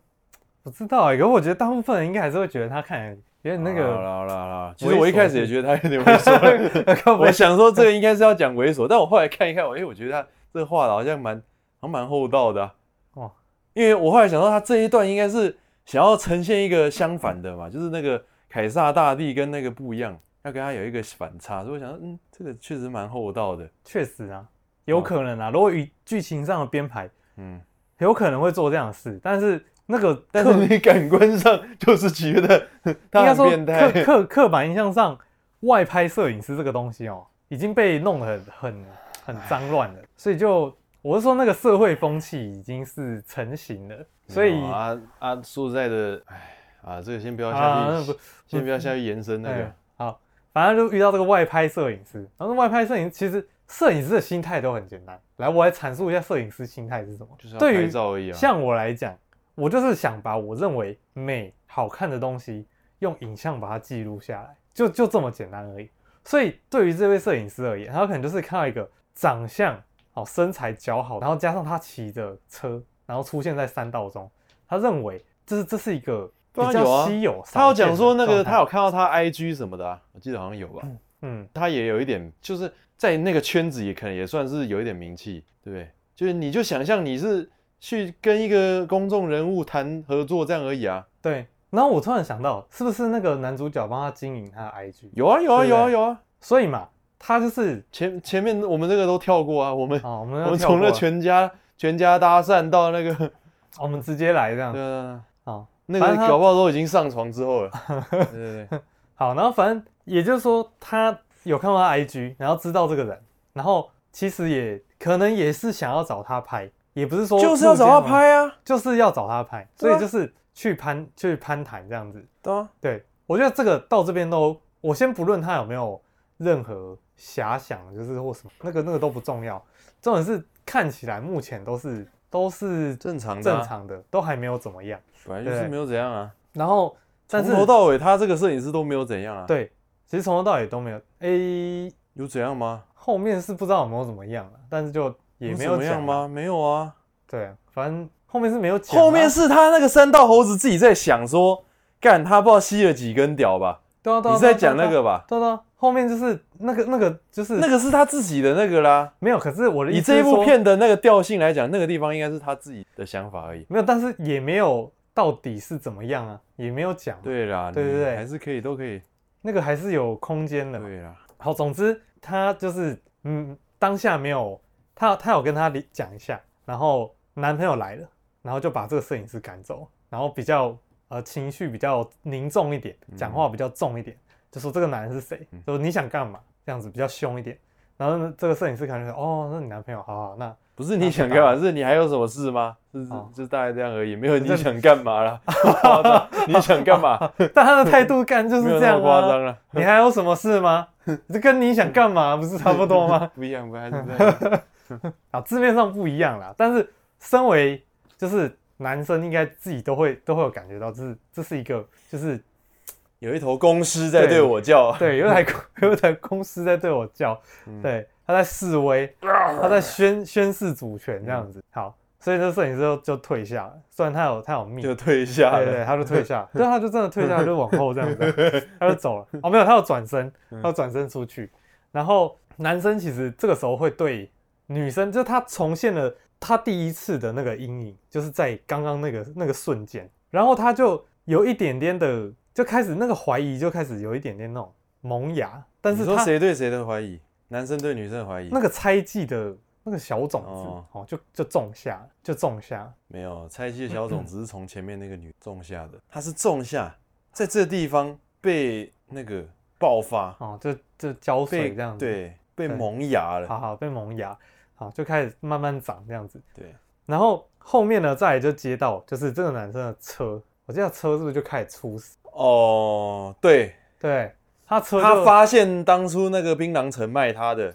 [0.62, 7.14] 不知道哎、可是我觉得大部分人应该还是会觉得他看起来有点那好个，啦好啦好啦，其实我一开始也觉得他有点猥琐。
[7.16, 11.36] 我想说这个应该是要讲猥琐，但我后来看一看，我哎，我觉得他这个画的好像蛮
[11.78, 12.74] 好像蛮厚道的、啊。
[13.14, 13.30] 哦，
[13.72, 23.64] 因为我后来想到他这一段应该是想要呈现一个相反的嘛，就是那个凯撒大帝跟那个不一样，要跟他有一个反差，所以我想说，嗯，这个确实蛮厚道的。
[23.84, 24.44] 确实啊，
[24.86, 25.50] 有可能啊。
[25.50, 27.60] 如果以剧情上的编排，嗯，
[27.98, 34.02] 有可能会做这样的事，但是那个但是你感官上就是觉得 应他该说很变态。
[34.02, 35.18] 刻刻刻板印象上，
[35.60, 38.84] 外拍摄影师这个东西哦，已经被弄得很很
[39.24, 43.96] 很脏乱了，所以就我是说那个社会风气已经是成型了，
[44.26, 49.74] 所以啊啊，说实在的，哎啊，这个先不要下去，不先不要下去延伸那个哎。
[49.98, 50.20] 好，
[50.52, 57.28] 反正就遇到这个外拍摄影师，然后外拍摄影其实摄影师的心态都很简单，来，我来阐述一下摄影师心态是什么。
[57.38, 58.36] 就是要对于拍照而已啊。
[58.36, 59.16] 像我来讲，
[59.56, 62.64] 我就是想把我认为美好看的东西
[63.00, 65.90] 用影像把它记录下来，就就这么简单而已。
[66.24, 74.30] 所以对于这位摄影师而言，他可能就是看到一个长相好、身材姣好，然后加上他骑着车，然后出现在山道中，
[74.68, 77.42] 他认为这是这是一个比较稀有。
[77.52, 80.86] 他有讲说那个他有看到他 IG 什么的啊，我记得好像有吧。
[81.22, 85.88] 嗯，他也有一点，就是在那个圈子也可能也算是有一点名气，对不对？
[86.14, 91.06] 就是你就想象你是去跟一个公众人物谈合作这样而已啊。
[91.20, 91.46] 对。
[91.70, 95.10] 然后我突然想到，是不是那个男主角帮他经营他的 IG？
[95.12, 103.30] 有啊有啊有啊有啊，所以嘛，他就是前前面我们这个都跳过啊，我们、啊，我们我们从那全家全家搭讪到那个，
[103.80, 105.66] 我们直接来这样对啊，好。
[105.88, 107.70] 那个搞不好都已经上床之后了。
[108.10, 108.80] 对对对，
[109.14, 113.20] 好，然后反正也就是说，他有看到他 IG，然后知道这个人，
[113.52, 122.26] 然后其实也可能也是想要找他拍，也不是说就是要找他，拍啊，就是要找他拍，啊所以就是去攀去攀谈这样子。
[122.40, 126.00] 对啊，对我觉得这个到这边都，我先不论他有没有
[126.38, 129.62] 任何遐想，就是或什么，那个那个都不重要，
[130.00, 134.98] 重点是看起来目前都是都是正常的啊正常的，都还没有怎么样。
[135.26, 136.96] 本来就是没有怎样啊，然后
[137.28, 139.70] 但是从头到尾他这个摄影师都没有怎样啊。，对，
[140.06, 141.00] 其实从头到尾都没有。
[141.18, 142.84] 诶，有怎样吗？
[142.94, 146.28] 后面是不知道有没有怎么样了，但是就也没有怎么样讲吗？？
[146.28, 146.94] 没有啊。
[147.28, 149.02] 对，反正后面是没有讲啊。
[149.02, 151.64] 后面是他那个三道猴子自己在想说，
[152.00, 153.80] 干他不知道吸了几根屌吧？
[154.02, 155.02] 对啊，对啊你是在讲那个？
[155.02, 155.24] 吧？
[155.28, 159.12] 对啊对啊，后面就是那个那个就是那个是他自己的那个啦。
[159.18, 163.66] 没有，可是我的意以这一部片的那个调性来讲，那个地方应该是他自己的想法而已。
[163.68, 167.18] 没有，但是也没有到底是怎么样啊，也没有讲。
[167.22, 169.02] 对啦，对对对还是可以，都可以。
[169.42, 170.78] 那个还是有空间的。
[170.78, 174.60] 对啦，好，总之他就是嗯，当下没有
[174.96, 178.08] 他，他有跟他讲一下，然后男朋友来了，
[178.42, 180.76] 然后就把这个摄影师赶走，然后比较
[181.08, 184.16] 呃情绪比较凝重一点，讲话比较重一点，
[184.50, 187.56] 就说这个男人是谁，就说你想干嘛，这样子比较凶一点。
[187.98, 192.76] 然后呢，这个摄影师可能说哦，那你男朋友，好好，那不是你想干嘛，是你还有什么事吗？
[192.92, 195.40] 是哦就大概这样而已，没有你想干嘛啦。
[195.46, 197.18] 夸张你想干嘛？
[197.54, 199.36] 但他的态度干就是这样夸张啊。
[199.46, 199.58] 了。
[199.70, 200.88] 你还有什么事吗？
[201.32, 203.30] 这跟你想干嘛不是差不多吗？
[203.36, 204.60] 不一样，不还是这样。
[205.30, 206.88] 啊，字面上不一样啦，但是
[207.20, 207.84] 身为
[208.16, 212.42] 就是男生，应该自己都会都会有感觉到，这是这是一个就是
[213.20, 214.92] 有一头公狮在对我叫。
[214.98, 215.46] 对，有一台
[215.80, 221.64] 有一台公狮在对我叫，嗯对，他在示威，他在宣宣示主权这样子。
[221.70, 225.64] 好，所以这摄影师就就退下了，虽然他有他有命，就退下了。
[225.64, 229.26] 对对，他就退下， 对，他就真的退下，就往后这样子，他就走了。
[229.42, 231.50] 哦，没有，他要转身，他要转身出去。
[231.90, 234.30] 然后男生其实这个时候会对
[234.66, 245.64] 女生，就她重现了她第一次的那个阴影，就是在刚刚那个那个瞬间，然后她就有一点点的，就开始那个怀疑，就开始有一点点那种萌芽。
[245.80, 247.20] 但你说谁对谁的怀疑？
[247.48, 248.48] 男生对女生的怀疑？
[248.50, 252.92] 那个猜忌的那个小种子，哦哦，就就种下，就种下。
[253.06, 256.92] 没有，猜忌的小种子是从前面那个女种下的，她是种下，
[257.30, 259.44] 在这地方被那个
[259.78, 263.46] 爆发，哦，就就浇水这样子，对，被萌芽了。
[263.46, 264.36] 好好被萌芽，
[264.76, 266.40] 好就开始慢慢涨这样子。
[266.54, 272.16] 对，然后后面呢，再来就接到就是这个男生的车，我记得车是不是就开始出事？
[272.32, 274.32] 哦，对，对，
[274.66, 277.74] 他车他发现当初那个槟榔城卖他的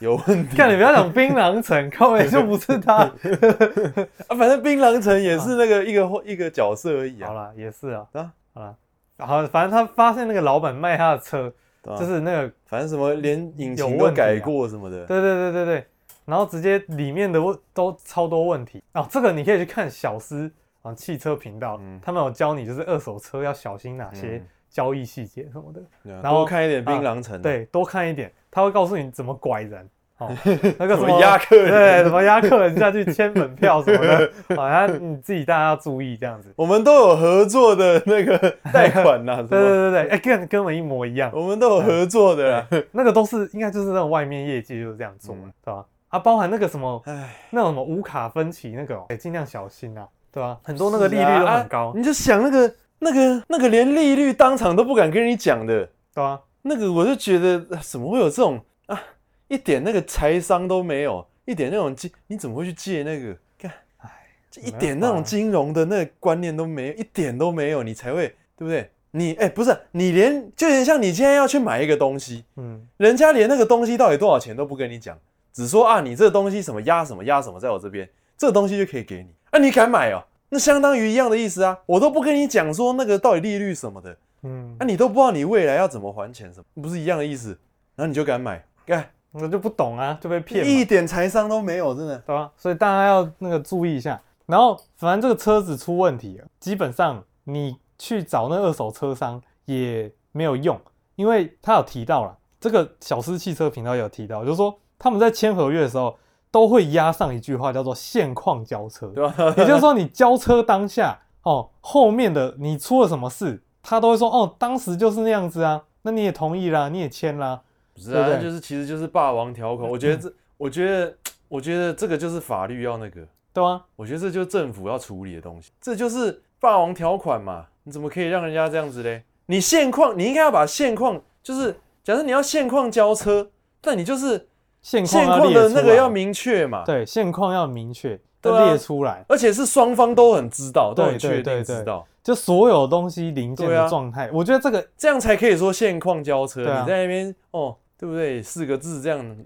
[0.00, 0.54] 有问题。
[0.58, 2.96] 看你不要讲槟榔城，靠北就不是他。
[4.28, 7.28] 啊，反正槟榔城也是那个一个一个角色而已啊。
[7.28, 8.76] 好了，也是啊，啊，好了，
[9.18, 11.52] 好，反正他发现那个老板卖他的车，
[11.98, 15.86] 就是那个反正什么连引擎都改过什么的，对对对对对，
[16.30, 19.06] 然后直接里面的问都超多问题哦。
[19.10, 20.50] 这个你可以去看小司
[20.82, 25.80] 啊汽车频道，嗯他们有教你就是二手车要小心哪些嗯交易细节什么的。
[26.04, 29.88] 对啊然后多看一点槟榔城，，对，多看一点，他会告诉你怎么拐人，
[30.18, 30.30] 哦，
[30.78, 36.52] 那个什怎么压客人对，怎么压客人下去签门票什么的， 好像你自己大家要注意这样子。
[36.56, 38.38] 我们都有合作的那个
[38.72, 39.58] 贷款 呐，对？
[39.58, 45.84] 对对对，哎，跟跟我们一模一样，我们都有合作的啦，那个都是应该就是那种外面业界就是这样做的，嗯对吧？
[46.10, 50.58] 啊，包含那个什么唉，那种什么无卡分期那个、哦，哎，尽量小心啊，对吧？
[50.62, 56.40] 很多那个利率都很高，啊你就想那个那个那个连利率当场都不敢跟你讲的，对吧？
[56.62, 59.00] 那个我就觉得呃怎么会有这种啊，
[59.48, 63.36] 一点那个财商都没有，一点那种金，你怎么会去借那个？
[63.56, 64.10] 看，哎，
[64.50, 68.90] 就一点那种金融的那个观念都没有，一点都没有，你才会对不对？
[69.12, 75.18] 你哎、不是你连就有点像你今天要去买一个东西，嗯，人家连那个东西到底多少钱都不跟你讲，
[75.52, 80.22] 只说啊你这个东西什么压什么压什么在我这边，这个东西就可以给你，啊你敢买哦？
[80.48, 84.16] 那相当于一样的意思啊，我都不跟你讲说那个到底利率什么的。
[84.42, 87.50] 嗯那、，你都不知道你未来要怎么还钱，什么不是一样的意思？
[87.94, 92.18] 然后你就敢买，干我就不懂啊，就被骗，一点财商都没有，真的。
[92.26, 92.50] 对吧？
[92.56, 94.20] 所以大家要那个注意一下。
[94.46, 100.80] 然后，反正这个车子出问题了，基本上你去找那二手车商也没有用，
[101.16, 106.16] 因为他有提到了，这个小司汽车频道也有提到，就是说他们在签合约的时候
[106.52, 109.12] 都会压上一句话，叫做现况交车？
[109.56, 117.62] 也就是说你交车当下哦，后面的你出了什么事，他都会说哦，当时就是那样子啊，那你也同意啦，你也签啦，
[117.94, 119.88] 不是啊，对不对就是其实就是霸王条款。
[119.90, 121.16] 我觉得这，我觉得，
[121.48, 123.84] 我觉得这个就是法律要那个，对吧？
[123.96, 127.66] 我觉得这就是政府要处理的东西，这就是霸王条款嘛。
[127.84, 129.24] 你怎么可以让人家这样子嘞？
[129.46, 134.49] 你现况，你应该要把现况，就是假设你要现况交车，但你就是
[134.82, 136.84] 现况的那个要明确嘛。
[136.84, 139.24] 对，现况要明确，对啊列出来。
[139.28, 146.64] 而且是双方都很知道，都很确定知道，就所有东西零件的状态，我觉得这个这样才可以说现况交车。
[146.64, 148.42] 对啊你在那边哦，对不对？
[148.42, 149.36] 四个字这样，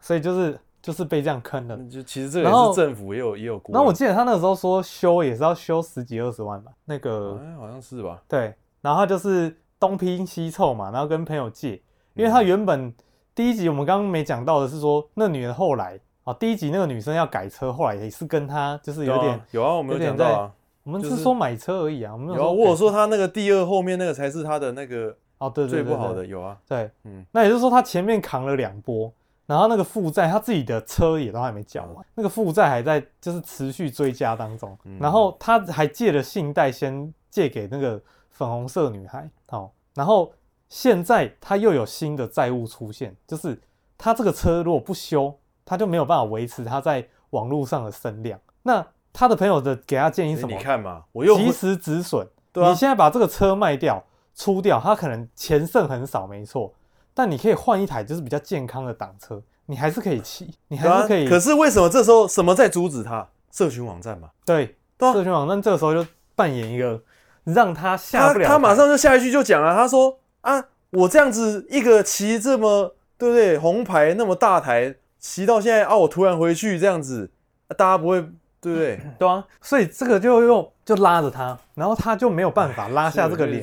[0.00, 1.76] 所以就是就是被这样坑了。
[1.90, 3.72] 就其实这个也是政府也有也有过。
[3.74, 8.22] 然后我记得他那个时候说修也是要修十几二十万吧，那个哎，好像是吧？
[8.26, 11.80] 对，然后他就是东拼西凑嘛，然后跟朋友借，
[12.14, 12.92] 因为他原本
[13.34, 27.24] 第一集我们刚刚没讲到的是说，那女人后来啊，第一集那个女生要改车，后来也是跟他就是有点，有啊，我们有有点讲到啊，我们就是是说买车而已啊，我们有我有说她那个第二后面那个才是她的那个哦，对对对最不好的，有啊，对，嗯。
[27.32, 29.10] 那也就是说她前面扛了两波，
[29.46, 34.98] 然后那个负债他自己的车也都还没缴完，那个负债还在就是持续追加当中，嗯。
[35.00, 40.30] 然后他还借了信贷先借给那个粉红色女孩，哦，然后
[40.70, 43.60] 现在他又有新的债务出现，就是
[43.98, 48.40] 他这个车如果不修，他就没有办法维持他在网络上的声量。
[48.62, 50.62] 那他的朋友的给他建议什么你？
[50.62, 52.26] 看嘛，我又及时止损。
[52.52, 54.02] 对啊你现在把这个车卖掉、
[54.34, 56.72] 出掉，他可能钱剩很少，没错，
[57.12, 61.28] 但你可以换一台就是比较健康的档车，你还是可以骑，你还是可以。
[61.28, 63.28] 可是为什么这时候什么在阻止他？
[63.50, 66.06] 社群网站嘛，对，社群网站这个时候就
[66.36, 67.02] 扮演一个
[67.42, 68.52] 让他下他不了台。
[68.52, 77.30] 他马上就下一句就讲了，他说啊，我这样子一个骑这么对不对红牌那么大台骑到现在啊，我突然回去这样子，
[77.68, 78.20] 啊大家不会
[78.60, 79.00] 对不对？
[79.18, 83.62] 对啊，所以这个就用就拉着他，然后他就没有办法拉下这个脸，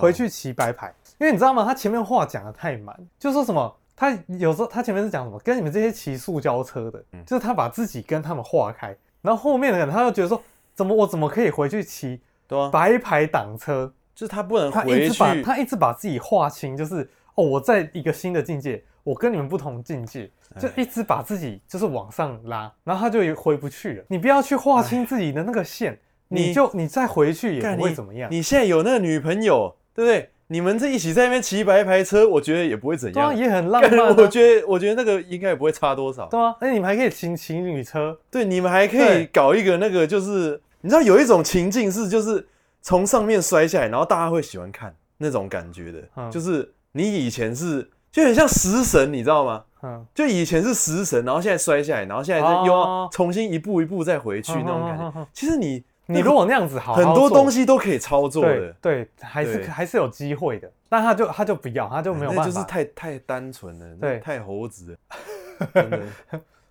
[0.00, 0.92] 回去骑白牌。
[1.18, 1.64] 因为你知道吗？
[1.64, 10.42] 他前面话讲的太满，就说什么他有时候他前面是讲什么，跟你们这些骑塑胶车的，嗯就是他把自己跟他们划开，然后后面的人他又觉得说，
[10.74, 13.90] 怎么我怎么可以回去骑对啊，白牌挡车？
[14.16, 24.04] 就是他不能他一回直把去，他一直把自己划清，就是哦，我在一个新的境界，我跟你们不同境界，就一直把自己就是往上拉，然后他就也回不去了。
[24.08, 25.98] 你不要去划清自己的那个线，
[26.28, 28.28] 你你就你再回去也干不会怎么样。
[28.32, 30.30] 你现在有那个女朋友，对不对？
[30.48, 33.36] 你们这一起在那边骑白牌车，我觉得也不会怎对啊，样。
[33.36, 34.14] 也很浪漫、啊。
[34.16, 36.26] 我觉得，我觉得那个应该也不会差多少。
[36.26, 42.46] 对啊，而且你们还可以骑情侣车，对，你们还可以对搞一个那个，就是你知道有一种情境是，就是
[42.86, 46.30] 从上面摔下来，然后大家会喜欢看那种感觉的，嗯。
[46.30, 49.64] 就是你以前是就很像食神，你知道吗？
[49.82, 55.26] 嗯，就以前是食神，然后现在摔下来，然后现在又要哦重新一步一步再回去那种感觉。
[55.32, 59.66] 其实你你如果那样子好好很多做东西都可以操作的，对，还是对。
[59.66, 64.20] 还是有机会的，但他就他就不要，他就没有办法，那就是太太单纯了，对。
[64.20, 65.98] 太猴子了， 真的。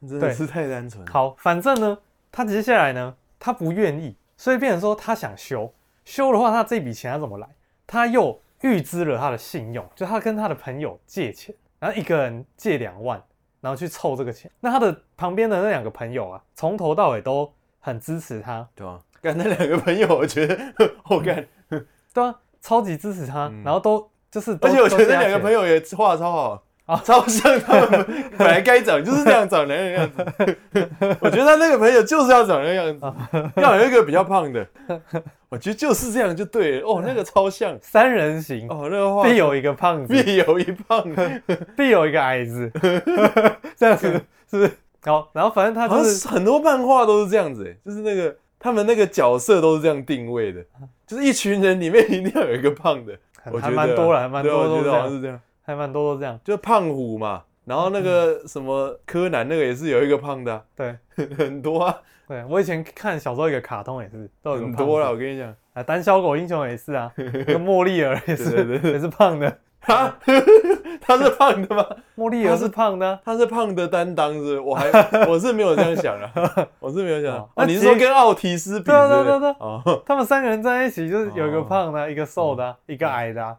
[0.07, 1.05] 真的是太单纯。
[1.07, 1.97] 好，反正呢，
[2.31, 5.73] 他接下来呢，他不愿意，所以变成说他想修，
[6.05, 7.47] 修的话，他这笔钱他怎么来？
[7.85, 13.21] 他又预支了他的信用，就他跟他的朋友借钱，然后一个人借两万，
[13.59, 14.49] 然后去凑这个钱。
[14.59, 20.57] 那他的旁边的那两个朋友啊，从头到尾都很支持他，对啊，跟那两个朋友，我觉得
[21.09, 21.45] 我干，
[22.13, 26.63] 对啊，超级支持他，然后都就是，而且我觉得那两个朋友也画得超好。
[26.85, 28.05] 啊，超像他们
[28.37, 30.57] 本来该长 就是这样长的那个样子。
[31.19, 34.67] 我觉得他那个朋友就是要长那个样子，要有一个比较胖的。
[35.55, 36.87] 我觉得就是这样就对了。
[36.87, 41.03] 哦，那个超像三人行哦，那个画必有一个胖子，必有一胖，
[41.77, 42.69] 必有一个矮子，
[43.77, 44.11] 这样子
[44.51, 44.71] 是不是？
[45.03, 50.61] 好，然后反正他就是很多漫画都是这样子，哎，就是那个他们那个角色都是这样定位的，
[51.07, 53.17] 就是一群人里面一定要有一个胖的。
[53.45, 54.77] 我觉得还蛮多了，还蛮多都
[55.09, 55.39] 是这样。
[55.67, 60.95] 还蛮多都这样，就胖虎嘛，然后那个什么柯南那个也是有一个胖的、啊，对，
[61.35, 62.01] 很多啊。
[62.27, 65.11] 对，我以前看小时候一个卡通也是，都有很多了。
[65.11, 69.59] 我跟你讲，啊，胆小狗英雄也是啊， 那个莫莉尔也是，也是胖的。
[69.85, 70.11] 他
[70.99, 71.85] 他是胖的吗？
[72.15, 74.59] 莫莉尔是胖的，他是胖的担当是？
[74.59, 74.89] 我还
[75.29, 76.31] 我是没有这样想啊，
[76.79, 77.37] 我是没有想。
[77.53, 78.85] 啊，你是说跟奥提斯比？
[78.85, 83.57] 对对对对，哦，他们三个人在一起就是有一个胖的，一个瘦的，一个矮的，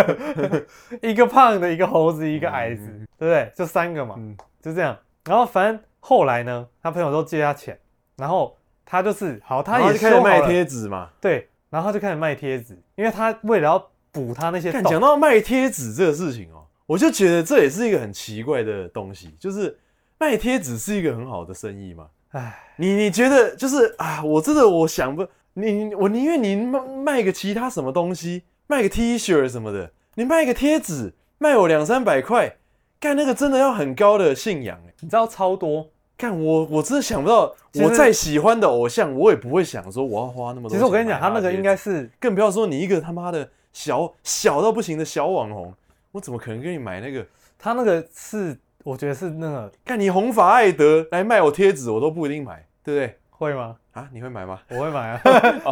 [1.00, 2.86] 一个胖的，一个猴子，一个矮子，
[3.18, 3.50] 对不对？
[3.56, 4.16] 就三个嘛，
[4.60, 4.96] 就这样。
[5.24, 7.78] 然后反正后来呢，他朋友都借他钱，
[8.16, 13.90] 然后他就是好，他也开始卖贴纸嘛，对，然后他就开始卖贴纸，因为他为了要。
[14.12, 14.72] 补他那些。
[14.82, 19.76] 讲到卖贴纸这个事情哦，我就觉得这也是一个很奇怪的东西，就是
[20.18, 22.06] 卖贴纸是一个很好的生意嘛。
[22.30, 32.56] 哎，你你觉得就是啊，我真的我想不，你我宁愿你卖卖个其他什么东西，卖个 T 恤什么的，你卖个贴纸卖我两三百块，
[33.00, 35.88] 干那个真的要很高的信仰哎，你知道超多。
[36.16, 40.70] 干我我真的想不到，我再喜欢的偶像，我也不会想说我要花那么多。
[40.70, 43.48] 其实我跟你讲，他那个应该是，更不要说你一个他妈的。
[43.72, 45.74] 小小到不行的小网红，
[46.12, 47.26] 我怎么可能给你买那个？
[47.58, 53.18] 他那个是，我觉得是那个，看你红发艾德来卖我贴纸，我都不一定买，对不对？
[53.30, 53.76] 会吗？
[53.92, 54.60] 啊，你会买吗？
[54.70, 55.20] 我会买啊，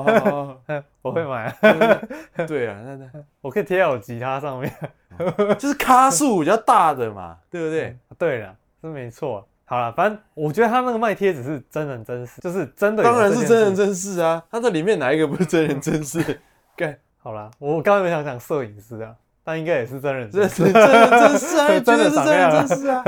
[1.02, 1.56] 我会买啊。
[2.46, 4.72] 对啊，那那 我可以贴在我吉他上面，
[5.58, 7.96] 就是咖数比较大的嘛，对不对？
[8.18, 9.46] 对了，是没错。
[9.64, 14.44] 好了，反正我觉得他那个卖贴纸是真人真事，就是真的，当然是真人真事啊。
[14.48, 16.40] 他这里面哪一个不是真人真事？
[16.76, 16.96] 干。
[17.26, 19.12] 好啦，我刚才没想讲摄影师啊，
[19.42, 23.04] 但应该也是真人真事，真人真事啊， 真的是真人真事啊。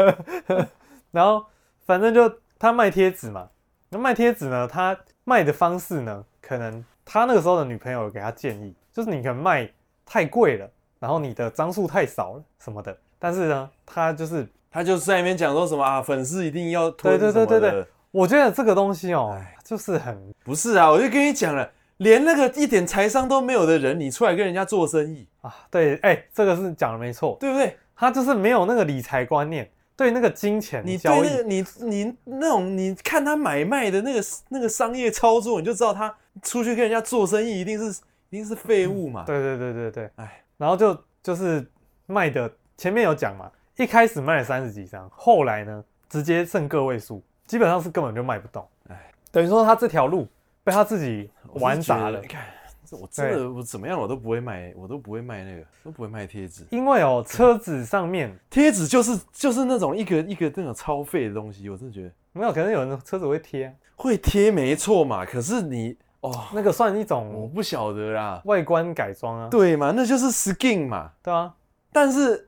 [1.12, 1.46] 然后
[1.86, 3.48] 反正就他卖贴纸嘛，
[3.90, 9.70] 那卖贴纸呢，他卖的方式呢，可能他那个时候的女朋友有给他建议，就是你可能卖
[10.04, 12.98] 太贵了，然后你的张数太少了什么的。
[13.20, 17.86] 但是呢，他就是他就是在里面讲说什么啊，粉丝一定要推对对对对对。
[18.10, 21.70] 我觉得这个东西哦，就是很不是啊，我就跟你讲了。
[21.98, 25.54] 连那个一点财商都没有的人，你出来跟人家做生意啊？
[25.70, 27.76] 对，哎、欸，这个是讲的没错，对不对？
[27.96, 39.24] 他就是没有那个理财观念，对那个金钱你对那个你你那种，你看他买卖的那个那个商业操作，你就知道他出去跟人家做生意一定是一定是废物嘛。
[39.26, 41.68] 对对对对对，哎，然后就就是
[42.06, 48.64] 卖的前面有讲嘛，一开始卖了三十几张，后来呢直接剩个位数，基本上是根本就卖不动。
[48.88, 50.28] 哎，等于说他这条路。
[50.68, 52.20] 被他自己玩砸了。
[52.20, 52.44] 你看，
[52.90, 56.66] 我真的我怎么样我都不会卖，我都不会卖那个，都不会卖贴纸。
[56.68, 62.52] 因为哦，车子上面 贴纸就是就是那种一个一个那种超废的东西，我真的觉得没有。
[62.52, 65.24] 可能有人车子会贴，会贴没错嘛。
[65.24, 69.90] 可是你哦，那个算一种我不晓得啦，外观改装啊，对嘛？
[69.96, 71.54] 那就是 skin 嘛，对啊。
[71.90, 72.46] 但是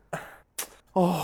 [0.92, 1.22] 哦，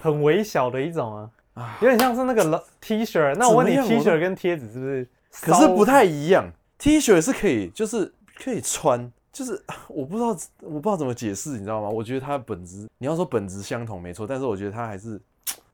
[0.00, 3.32] 很微小的一种啊，有点像是那个 T 恤。
[3.36, 5.08] 那我问你，T 恤跟贴纸是不是？
[5.40, 10.28] 可是不太一样，T 恤是可以，就是可以穿，就是 我不知道，
[10.60, 11.88] 我不知道怎么解释，你知道吗？
[11.88, 15.20] 我觉得它本质，你要说本质相同没错，但是我觉得它还是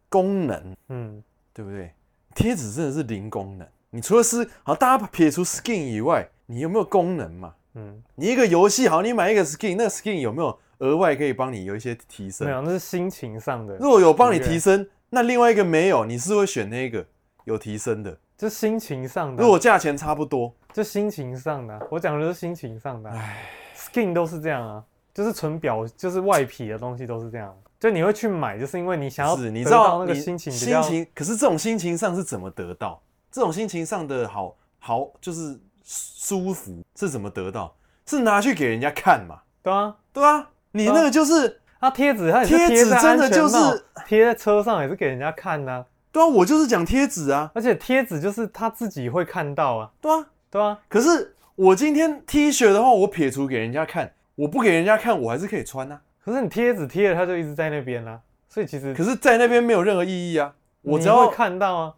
[0.09, 1.93] 功能，嗯，对不对？
[2.35, 7.55] 贴纸真的是零功能，你除了是好，大家撇除 skin 以外，你有没有功能嘛？
[7.75, 12.47] 嗯，你一个游戏好，你买一个 skin，那个 skin 有没有额外可以帮你有一些提升？
[12.47, 13.77] 没有，那是心情上的。
[13.79, 17.05] 如果有帮你提升，那另外一个没有，你是会选那个
[17.45, 18.17] 有提升的。
[18.39, 21.89] 就心情上的，如果价钱差不多，就心情上的。
[21.91, 23.11] 我讲的是心情上的。
[23.11, 23.45] 唉
[23.77, 27.53] ，skin 都是这样啊，就是纯表，就是外皮的东西都是这样。
[27.81, 30.53] 就你会去买，就是因为你想要知道那个心情。
[30.53, 33.03] 心情，可是这种心情上是怎么得到？
[33.29, 37.75] 这种心情上的好好就是舒服是怎么得到？
[38.07, 39.41] 是拿去给人家看嘛？
[39.65, 40.49] 对啊，对啊。
[40.71, 45.85] 你那个就是，它贴纸，它贴纸真的就是贴在车上，也是给人家看的。
[46.11, 49.91] 对啊，我就是讲贴纸啊，而且贴纸就是他自己会看到啊。
[50.01, 50.79] 对啊，对啊。
[50.89, 56.01] 可是我今天 T 恤的话，我撇除给人家看，我不给人家看，我还是可以穿啊。
[56.25, 60.53] 可是你贴纸贴了，它就一直在那边啊，所以其实可是，在那边没有任何意义啊。
[60.83, 61.95] 我只你会要看到啊。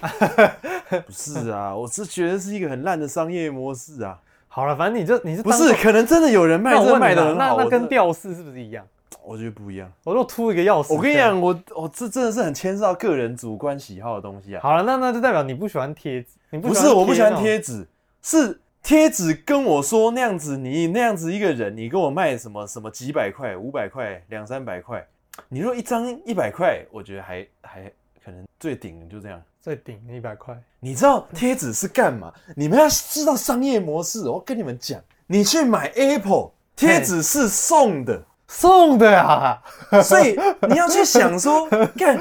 [1.06, 4.18] 不是啊，我是觉得是一个很烂的商业模式啊。
[4.48, 7.56] 好了，反正你就你是不是，可能真的有人卖这卖的很好。
[7.56, 8.84] 那那跟我吊饰是不是一样？
[9.22, 9.90] 我觉得不一样。
[10.04, 10.92] 我都秃一个要死。
[10.92, 14.60] 我跟你讲，我我这真的是很牵涉到个人主观喜好的东西啊。
[14.62, 17.86] 好了，那那就代表你不喜欢贴纸，你不不是我不喜欢贴纸，
[18.22, 25.06] 是贴纸跟我说那样子，你那样子一个人，你跟我卖什么什么几百块、五百块、两三百块，
[25.48, 27.92] 你说一张一百块，我觉得还还
[28.24, 29.42] 可能最顶就这样。
[29.62, 32.32] 最顶一百块，你知道贴纸是干嘛？
[32.56, 34.26] 你们要知道商业模式。
[34.26, 39.62] 我跟你们讲，你去买 Apple 贴纸是送的，送的啊，
[40.02, 40.36] 所以
[40.68, 42.20] 你要去想说， 干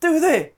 [0.00, 0.52] 对不对？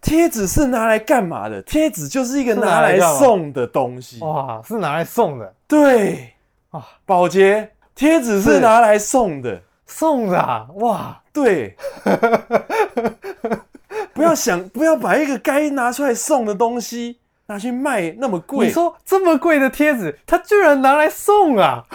[0.00, 1.60] 贴纸是拿来干嘛的？
[1.62, 4.20] 贴纸就是一个拿来送的东西。
[4.20, 5.54] 哇，是拿来送的。
[5.66, 6.32] 对
[6.70, 11.76] 啊，保洁，贴纸是拿来送的，送的啊，哇，对。
[14.14, 17.18] 不要想，不要把一个该拿出来送的东西
[17.48, 18.66] 拿去卖那么贵。
[18.66, 21.84] 你说这么贵的贴纸，他居然拿来送啊？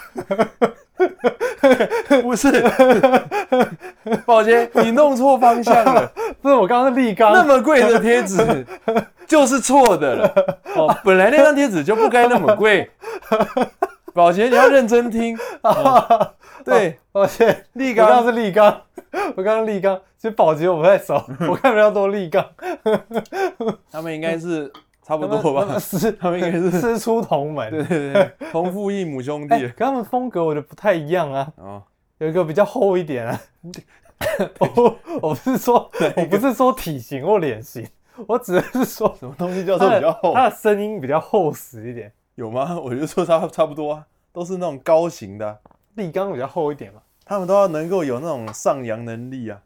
[2.22, 2.52] 不是，
[4.26, 6.12] 宝杰，你弄错方向了。
[6.42, 7.34] 不是，我刚刚是立刚。
[7.34, 8.66] 那么贵的贴纸
[9.28, 10.34] 就是错的了。
[10.76, 12.90] 哦，本来那张贴纸就不该那么贵。
[14.14, 15.38] 宝杰，你要认真听。
[15.64, 16.34] 哦、
[16.64, 18.82] 对，宝杰，立刚，刚是立刚。
[19.36, 22.46] 我刚刚立刚，其实宝杰我不太熟，我看比较多立刚。
[23.92, 24.72] 他们应该是
[25.04, 25.78] 差不多吧？
[25.78, 29.60] 是，他们应该是师出同门，对对对，同父异母兄弟。
[29.70, 31.52] 跟他们风格我觉得不太一样啊。
[31.58, 31.84] 哦，
[32.20, 33.42] 有一个比较厚一点啊。
[34.60, 37.86] 我我不是说，我不是说体型或脸型，
[38.26, 40.34] 我只是说什么东西叫做比较厚？
[40.34, 42.12] 他的声音比较厚实一点。
[42.36, 42.80] 有吗？
[42.80, 45.60] 我就说差差不多啊，都是那种高型的。
[45.96, 47.02] 立刚比较厚一点嘛。
[47.26, 49.62] 他们都要能够有那种上扬能力啊！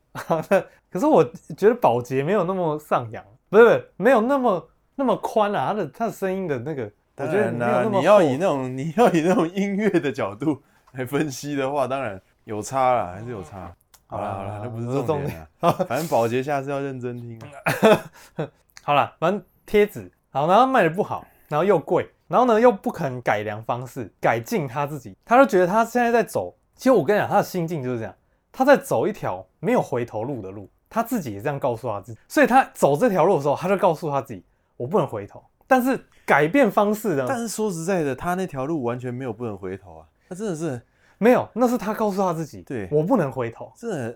[0.92, 1.24] 可是我
[1.56, 4.68] 觉得保洁没有那么上扬，不是，不是没有那么
[4.98, 5.68] 那么宽啊。
[5.68, 7.50] 他的他的声音的那个，我觉得。
[7.90, 13.74] 你要以那种 你要以那种音乐的角度来分析的话，当然有差啦，还是有差。
[14.08, 15.72] 好了好了，那不是重点啊。
[15.72, 18.50] 反正保洁下次要认真听啊。
[18.84, 26.56] 好了，反正贴纸好，然后卖的不好，然后又贵，然后呢又不肯改良方式，改进他自己，他就觉得他现在在走。
[26.74, 28.16] 其实我跟你讲，他的心境就是这样，
[28.52, 34.42] 他在走一条没有回头路的路，他自己也这样告诉他自己，所以他走这条路的时候，他就告诉他自己，
[34.78, 35.44] 我不能回头。
[35.68, 37.26] 但是改变方式呢？
[37.28, 40.82] 但是说实在的，他那条路完全没有不能回头啊，他真的是
[41.18, 43.72] 没有，那是他告诉他自己，对，我不能回头。
[43.76, 44.16] 这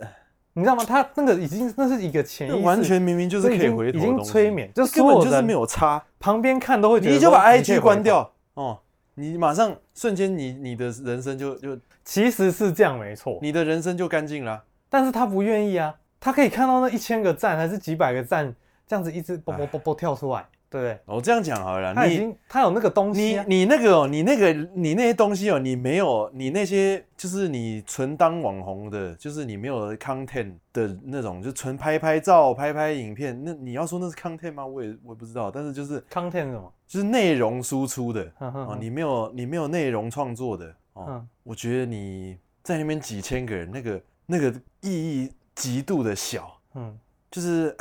[0.53, 0.83] 你知道吗？
[0.85, 6.01] 他那个已经那是一个潜意识，完全明明就是可以回头，已经催眠，就根本就是没有差。
[6.19, 8.79] 旁边看都会觉得，你就把 IG 关掉哦，
[9.15, 11.77] 你马上瞬间你你的人生就就。
[12.03, 14.63] 其实是这样没错，你的人生就干净了。
[14.89, 18.53] 但是他不愿意啊，他可以看到那一千个赞还是几百个赞，
[18.91, 20.99] 这样子一直啵啵啵啵跳出来，对不对？
[21.05, 34.65] 我这样讲好了，他已经他有那个东西，你你那个哦，你那个你那些东西哦，你没有，你那些就是你纯当网红的，就是你没有 content 的那种，就纯拍拍照、拍拍影片，那你要说那是 content 吗？
[34.65, 36.73] 我也我也不知道，但是就是 content 是什么？
[36.85, 40.65] 就是内容输出的哦，你没有你没有内容创作的。
[40.91, 46.93] 哦，嗯、我觉得你在那边几千个人，那个那个意义极度的小，嗯，
[47.31, 47.73] 就是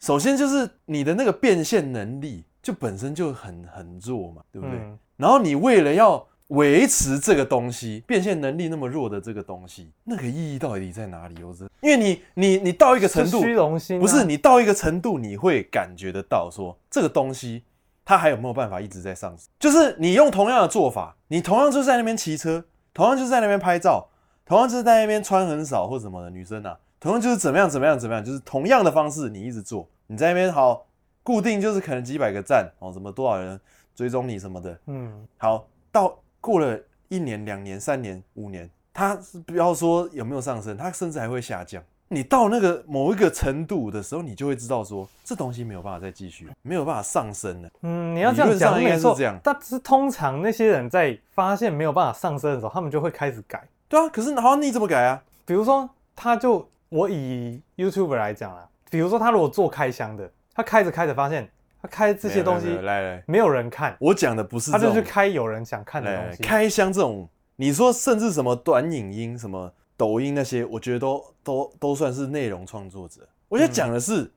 [0.00, 4.78] 首先就是你的那个变现能力就本身就很很弱嘛，对不对？
[4.78, 11.42] 嗯、然后你为了要维持这个东西，变现能力那么弱的这个东西，那个意义到底在哪里？
[11.42, 17.64] 我知道，因为你你你到一个程度，虚荣心、啊、不是你到一个程度，你会感觉得到说这个东西。
[18.04, 19.46] 它还有没有办法一直在上升？
[19.58, 24.08] 就是你用同样的做法，你同样就是在那边骑车，同样就是在那边拍照，
[24.46, 30.86] 同样就是在那边穿很少或什么的女生啊，同样就是怎么样怎么样怎么样，就是同样的方式你一直做，你在那边好
[31.22, 33.60] 固定就是可能几百个赞哦，什么多少人
[33.94, 36.78] 追踪你什么的，嗯，好，到过了
[37.08, 41.82] 一年、两年、三年、五年，他不要说有没有上升，他甚至还会下降。
[42.10, 47.68] 你到那个某一个程度的时候，你就会知道说，这东西没有办法再继续，没有办法上升了。
[47.82, 49.38] 嗯，你要这样讲应该是这样。
[49.44, 53.62] 但是通常那些人在发现没有办法上升的时候，他们就会开始改。
[53.88, 55.22] 对啊，可是好，你怎么改啊？
[55.44, 61.48] 比如说，他就我以 YouTuber 来讲啦，比如说他如果做开箱的，他开着开着发现
[61.82, 63.96] 他开这些东西来来没有人看。
[64.00, 66.42] 我讲的不是，他就是开有人想看的东西。
[66.42, 69.72] 开箱这种，你说甚至什么短影音什么。
[69.98, 73.22] 抖音那些，我觉得都都都算是内容创作者。
[73.48, 74.30] 我想讲的是，嗯、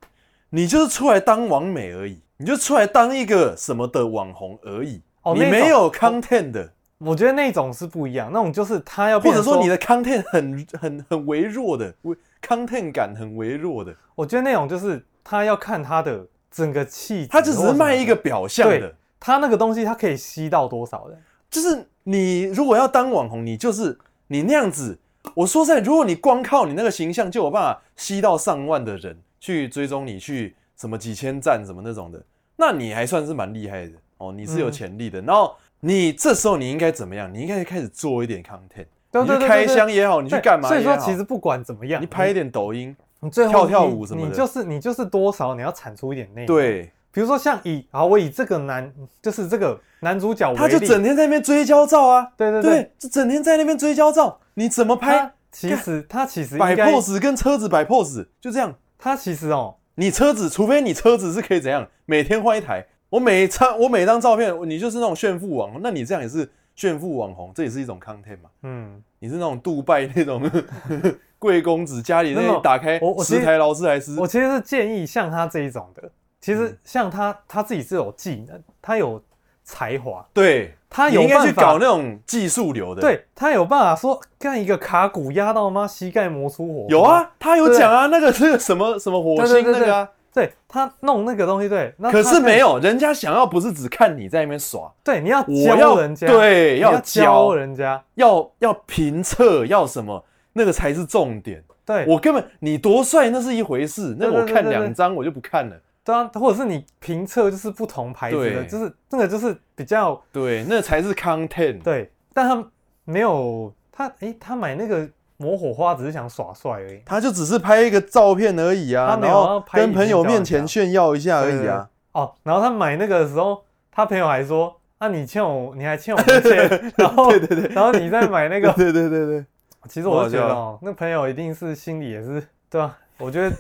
[0.50, 5.04] 你就是出来当网美而已，你就出来当一个什么的网红而已。
[5.22, 18.96] 哦、你没有 content 的，我觉得那种是不一样，那种就是他要或者说你的 content 很很很微弱的，微 content 感很微弱的，我觉得那种就是他要看他的整个气质，他只是卖一个表象的。
[19.20, 21.24] 他那个东西，他可以吸到多少人？
[21.50, 23.96] 就是你如果要当网红，你就是
[24.28, 24.98] 你那样子。
[25.36, 32.20] 我说实在，如果你光靠你那个形象就有办法吸到上万的人去追踪你，去什么几千赞什么那种的，
[32.56, 35.22] 那你还算是蛮厉害的哦，你是有潜力的。
[35.22, 37.32] 嗯、然后你这时候你应该怎么样？
[37.32, 40.70] 你应该开始做一点 content，对对对对对，你去开箱也好，你去干嘛。
[40.70, 46.48] 所以说，其实不管怎么样，你拍一点抖音，你最后跳跳舞什么的，你就是你就是多少你要产出一点内容。
[46.48, 46.92] 对。
[47.14, 48.90] 比如说像以啊，我以这个男
[49.22, 55.30] 就是这个男主角为例，他就整天在那边追焦照啊，对对对，对，就整天在那边追焦照，你怎么拍？
[55.52, 58.74] 其实他其实摆 pose 跟车子摆 pose 就这样。
[58.98, 62.86] 他其实哦，你车子，除非你车子是可以怎样，每天换一台。
[63.10, 66.50] 我每张我每张照片，你就是那种炫富王，那你这样也是
[66.82, 68.50] 炫富网红，这也是一种 content 嘛。
[68.64, 70.42] 嗯，你是那种杜拜那种
[71.38, 74.20] 贵公子，家里那打开十台劳斯莱斯。
[74.20, 76.10] 我其实是建议像他这一种的。
[76.40, 79.22] 其实像他，他自己是有技能，他有
[79.64, 100.24] 才华，对，他有办法应该去搞那种技术流的，对，他有办法说干一个卡骨压到妈膝盖磨出火，有啊，他有讲啊，那个是什么什么火星那个啊，对他弄那个东西，对，可是没有，人家想要不是只看你在那边耍，对，你要教人家，对，要教人家，要要评测，要什么，
[100.54, 101.64] 那个才是重点。
[101.86, 105.76] 对，我根本你多帅那是一回事，那我看两张我就不看了。
[106.04, 111.82] 对啊，或者是你评测就是不同牌子的，就是那个就是比较对，那才是 content。
[111.84, 112.66] 对，但他
[113.04, 115.08] 没有他，诶、欸，他买那个
[115.42, 121.90] 磨火花只是想耍帅而已，他就只是拍一个照片而已啊，他没有拍跟朋友面前炫耀一下而已啊。
[122.12, 126.42] 哦，然后他买那个的时候，他朋友还说：“啊，你欠我，你还欠我钱。
[126.96, 129.46] ”然后对对对，然后你再买那个， 对对对对。
[129.90, 132.96] 其实我觉得哦，那朋友一定是心里也是对吧？
[133.18, 133.56] 我觉得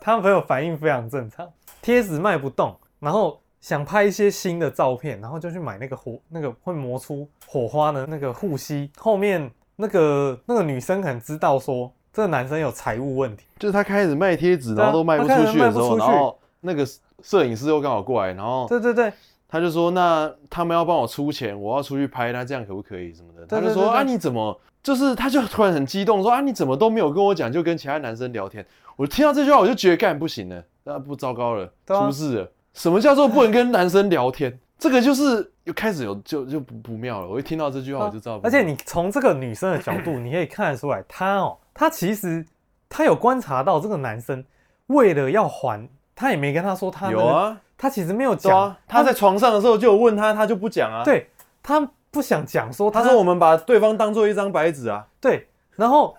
[0.00, 1.48] 他们朋友反应非常正常。
[1.80, 8.90] 贴纸卖不动，然后想拍一些新的照片，然后就去买那个火，那个会磨出火花的那个护膝。
[8.96, 9.50] 后面
[9.80, 16.86] 那个那个女生可能知道说这个男生有财务问题，就是他开始卖贴纸，然后都卖不出去的时候，然后那个
[17.22, 19.12] 摄影师又刚好过来，然后对对对，
[19.48, 23.46] 他就说那他们要帮我出钱，我要出去拍，那这样可不可以什么的？
[23.46, 28.64] 他就说啊你怎么就是他就突然很激动说啊你怎么都没有跟我讲，就跟其他男生聊天。
[28.96, 30.62] 我听到这句话我就觉得干不行了。
[30.82, 32.50] 那不糟糕了，啊、出事了！
[32.72, 34.58] 什么叫做不能跟男生聊天？
[34.80, 37.28] 这个就是又开始有就就不不妙了。
[37.28, 38.40] 我一听到这句话我就知道。
[38.42, 42.44] 而且你从这个女生的角度，你可以看得出来，她哦，她其实
[42.88, 44.42] 她有观察到这个男生
[44.86, 48.78] 为了要还，她也没跟他说他、有啊，她其实没有讲、啊。
[48.88, 51.04] 他在床上的时候就有问他，他就不讲啊。
[51.04, 51.28] 对，
[51.62, 55.06] 他不想讲说他，他说我们把对方当做一张白纸啊。
[55.20, 55.46] 对。
[55.80, 56.14] 然后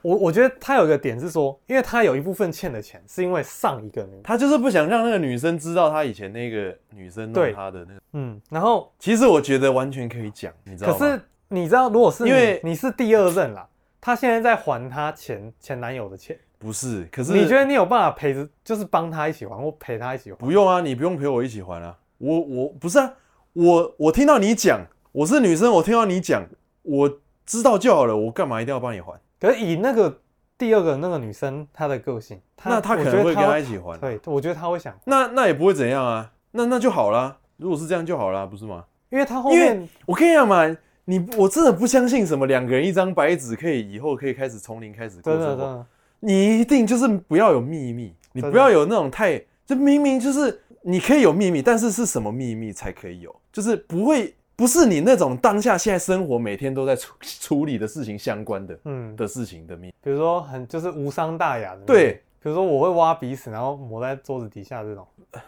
[0.00, 8.40] 我我觉得他有一个点是说，因为他有一部分欠的钱是因为上一个女，他就是不想让那个女生知道他以前那个女生弄他的那个，嗯。
[8.48, 10.96] 然后其实我觉得完全可以讲，你知道吗？
[10.98, 13.68] 可是你知道，如果是因为你是第二任啦，
[14.00, 17.04] 他现在在还他前前男友的钱，不是？
[17.12, 20.38] 可是你觉得你有办法陪着，就是帮他一起还或陪他一起还？
[20.38, 21.94] 不用啊，你不用陪我一起还啊。
[22.16, 23.12] 我我不是啊，
[23.52, 24.80] 我我听到你讲，
[25.12, 26.46] 我是女生，我听到你讲，
[26.80, 27.18] 我。
[27.46, 29.18] 知道就好了，我干嘛一定要帮你还？
[29.40, 30.20] 可是以那个
[30.58, 33.96] 第二个那个女生她的个性，那她可能会跟他一起还。
[33.98, 34.92] 对，我觉得她会想。
[35.04, 37.38] 那那也不会怎样啊，那那就好啦。
[37.56, 38.84] 如果是这样就好啦，不是吗？
[39.10, 45.46] 因为她后面，我跟你讲嘛，你我真的不相信什么两个人一张白纸可以以后可以开始从零开始过生活。
[45.46, 45.86] 真的，真的。
[46.20, 53.34] 你一定就是不要有秘密，你不要有那种太就明明就是你可以有秘密，但是是什么秘密才可以有？
[53.52, 54.34] 就是不会。
[54.56, 65.06] 不是你那种当下现在生活每天都在处处理的事情相关的，嗯，的事情的命，比如说很就是无伤大雅的，对，比如说我会挖鼻屎，然后抹在桌子底下这种，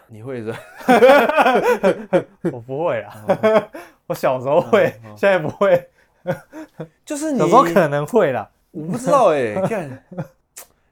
[0.08, 0.54] 你会是？
[2.52, 3.24] 我不会啊，
[4.06, 5.88] 我小时候会，现在不会，
[7.04, 10.04] 就是你小时候可能会啦，我不知道哎，看。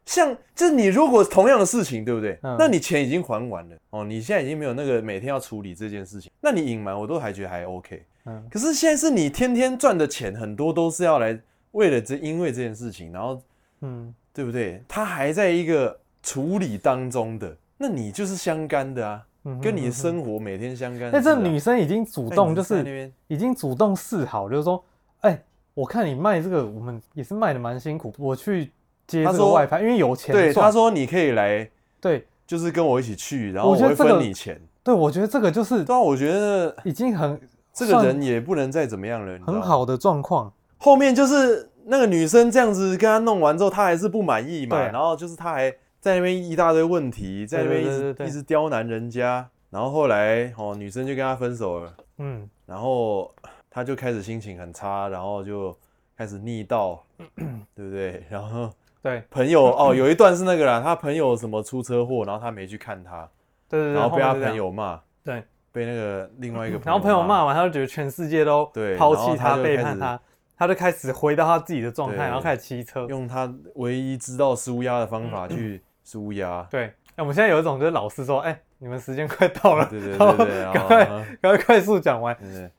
[0.06, 2.38] 像，就是你如果同样的事情，对不对？
[2.42, 8.02] 嗯、那你钱已经还完了哦，你现在已经没有那个每天要处理这件事情，那你隐瞒我都还觉得还 OK。
[8.24, 11.38] 嗯，可是现在是你天天赚的钱很多都是要来
[11.72, 13.42] 为了这因为这件事情，然后，
[13.80, 14.80] 嗯，对不对？
[14.86, 19.20] 他还在一个处理当中的，那你就是相干的啊，
[19.60, 21.10] 跟你的生活每天相干、啊。
[21.12, 24.82] 那这女生已经主动就是已经主动示好，就是说，
[25.22, 25.44] 哎、欸，
[25.74, 28.70] 我看你卖这个，我们也是卖的蛮辛苦，我去。
[29.06, 30.34] 接这个外拍，因为有钱。
[30.34, 31.68] 对，他说你可以来，
[32.00, 34.60] 对，就是跟我一起去，然后我会分你钱。
[34.82, 37.40] 对，我觉得这个就是，对啊，我觉得已经很
[37.72, 40.52] 这个人也不能再怎么样了，很好的状况。
[40.78, 53.34] 后面就是那个女生这样子跟他弄完之后，他还是不满意嘛，然后就是他还在那边一大堆问题，在那边一直一直刁难人家，然后后来哦，女生就跟他分手了，嗯，然后
[53.70, 55.76] 他就开始心情很差，然后就
[56.16, 57.02] 开始逆道，
[57.74, 58.22] 对不对？
[58.30, 58.70] 然后
[59.02, 59.22] 对。
[59.30, 63.28] 朋友 哦，有一段是那个啦，他朋友什么出车祸，然后他没去看他，
[63.68, 65.42] 对对对，然后被他朋友骂，对，
[65.72, 67.44] 被那个另外一个然后朋友骂。
[67.44, 70.20] 完，他就觉得全世界都对抛弃他背叛他，
[70.56, 73.06] 他就开始回到他自己的状态，然后开始骑车。
[73.08, 76.66] 用他唯一知道舒压的方法去舒压。
[76.70, 80.18] 对，哎，我们现在有一种就是老师说，哎，你们时间快到了，对对对
[80.72, 82.36] 赶快赶快快速讲完。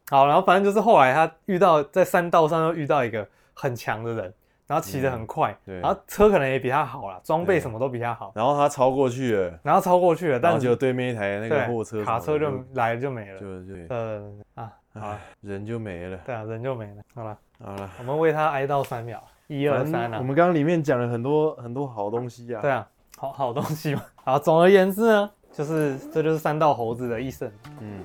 [0.09, 4.34] 好，然后反正就是后来他遇到在山道上又遇到一个很强的人，
[4.68, 5.80] 然后骑得很快，嗯对。
[5.80, 14.22] 然后车可能也比他好了，装备什么都比他好，然后他超过去了，然后超过去了，但是后就对面一台那个对货车卡车就来了就没了，就就呃
[14.55, 16.18] 啊，好了，人就没了。
[16.26, 22.61] 对啊，人就没了，好了，好了，我们为他哀悼三秒，一二三啊，我们刚刚里面讲了很多很多好东西啊。
[22.61, 22.88] 对啊，
[23.18, 27.49] 好 好东西嘛，好，总而言之呢，就是这就是三道猴子的一生，
[27.80, 28.03] 嗯，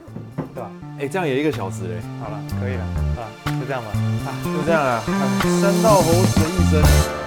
[0.55, 0.71] 对吧？
[1.01, 2.85] 哎，这样也一个小时嘞，好了，可以了，
[3.21, 3.27] 啊，
[3.63, 3.91] 就这样吧，
[4.27, 5.01] 啊，就这样啊。
[5.61, 7.22] 三道猴子的一生。